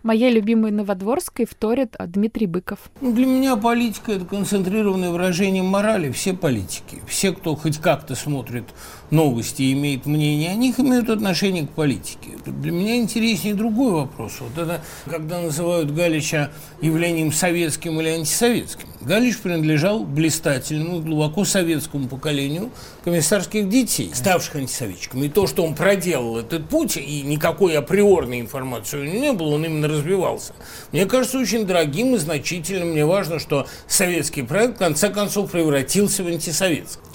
Моей 0.02 0.32
любимой 0.32 0.72
Новодворской 0.72 1.46
вторит 1.46 1.94
а, 1.98 2.06
Дмитрий 2.06 2.46
Быков. 2.46 2.78
Ну, 3.00 3.12
для 3.12 3.26
меня 3.26 3.56
политика– 3.56 4.12
это 4.12 4.24
концентрированное 4.24 5.10
выражение 5.10 5.62
морали. 5.62 6.10
Все 6.10 6.34
политики, 6.34 7.00
все, 7.06 7.32
кто 7.32 7.54
хоть 7.54 7.78
как-то 7.78 8.14
смотрит 8.16 8.64
новости 9.12 9.62
и 9.62 9.72
имеет 9.74 10.06
мнение 10.06 10.50
о 10.50 10.54
них, 10.54 10.80
имеют 10.80 11.08
отношение 11.08 11.66
к 11.66 11.70
политике. 11.70 12.30
Для 12.46 12.72
меня 12.72 12.96
интереснее 12.96 13.54
другой 13.54 13.92
вопрос. 13.92 14.38
Вот 14.40 14.60
это, 14.60 14.82
когда 15.04 15.40
называют 15.40 15.94
Галича 15.94 16.50
явлением 16.80 17.32
советским 17.32 18.00
или 18.00 18.08
антисоветским. 18.08 18.88
Галич 19.02 19.38
принадлежал 19.38 20.04
блистательному, 20.04 21.00
глубоко 21.00 21.44
советскому 21.44 22.08
поколению 22.08 22.70
комиссарских 23.04 23.68
детей, 23.68 24.10
ставших 24.14 24.56
антисоветчиками. 24.56 25.26
И 25.26 25.28
то, 25.28 25.46
что 25.46 25.64
он 25.64 25.74
проделал 25.74 26.38
этот 26.38 26.68
путь, 26.68 26.96
и 26.96 27.22
никакой 27.22 27.76
априорной 27.76 28.40
информации 28.40 28.98
у 28.98 29.04
него 29.04 29.18
не 29.18 29.32
было, 29.32 29.54
он 29.54 29.64
именно 29.64 29.88
развивался. 29.88 30.54
Мне 30.92 31.06
кажется, 31.06 31.38
очень 31.38 31.66
дорогим 31.66 32.14
и 32.14 32.18
значительным. 32.18 32.90
Мне 32.90 33.04
важно, 33.04 33.38
что 33.38 33.66
советский 33.86 34.42
проект 34.42 34.76
в 34.76 34.78
конце 34.78 35.10
концов 35.10 35.50
превратился 35.50 36.22
в 36.22 36.28
антисоветский. 36.28 37.11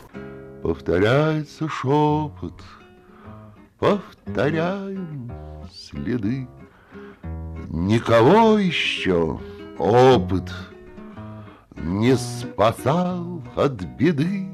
Повторяется 0.67 1.69
шепот, 1.69 2.61
повторяем 3.79 5.31
следы. 5.73 6.45
Никого 7.69 8.57
еще 8.57 9.39
опыт 9.79 10.51
не 11.73 12.17
спасал 12.17 13.41
от 13.55 13.81
беды. 13.97 14.49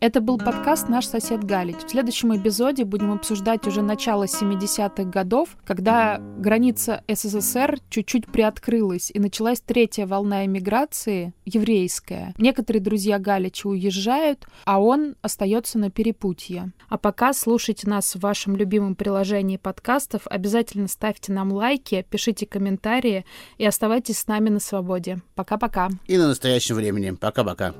Это 0.00 0.22
был 0.22 0.38
подкаст 0.38 0.88
«Наш 0.88 1.04
сосед 1.04 1.44
Галич». 1.44 1.76
В 1.84 1.90
следующем 1.90 2.34
эпизоде 2.34 2.86
будем 2.86 3.12
обсуждать 3.12 3.66
уже 3.66 3.82
начало 3.82 4.24
70-х 4.24 5.04
годов, 5.04 5.58
когда 5.66 6.16
граница 6.38 7.04
СССР 7.06 7.80
чуть-чуть 7.90 8.26
приоткрылась, 8.26 9.10
и 9.12 9.18
началась 9.18 9.60
третья 9.60 10.06
волна 10.06 10.46
эмиграции, 10.46 11.34
еврейская. 11.44 12.32
Некоторые 12.38 12.80
друзья 12.80 13.18
Галича 13.18 13.68
уезжают, 13.68 14.46
а 14.64 14.80
он 14.80 15.16
остается 15.20 15.78
на 15.78 15.90
перепутье. 15.90 16.72
А 16.88 16.96
пока 16.96 17.34
слушайте 17.34 17.86
нас 17.86 18.14
в 18.14 18.20
вашем 18.20 18.56
любимом 18.56 18.94
приложении 18.94 19.58
подкастов, 19.58 20.22
обязательно 20.24 20.88
ставьте 20.88 21.30
нам 21.34 21.52
лайки, 21.52 22.06
пишите 22.08 22.46
комментарии 22.46 23.26
и 23.58 23.66
оставайтесь 23.66 24.20
с 24.20 24.26
нами 24.26 24.48
на 24.48 24.60
свободе. 24.60 25.20
Пока-пока. 25.34 25.90
И 26.06 26.16
на 26.16 26.28
настоящем 26.28 26.76
времени. 26.76 27.10
Пока-пока. 27.10 27.74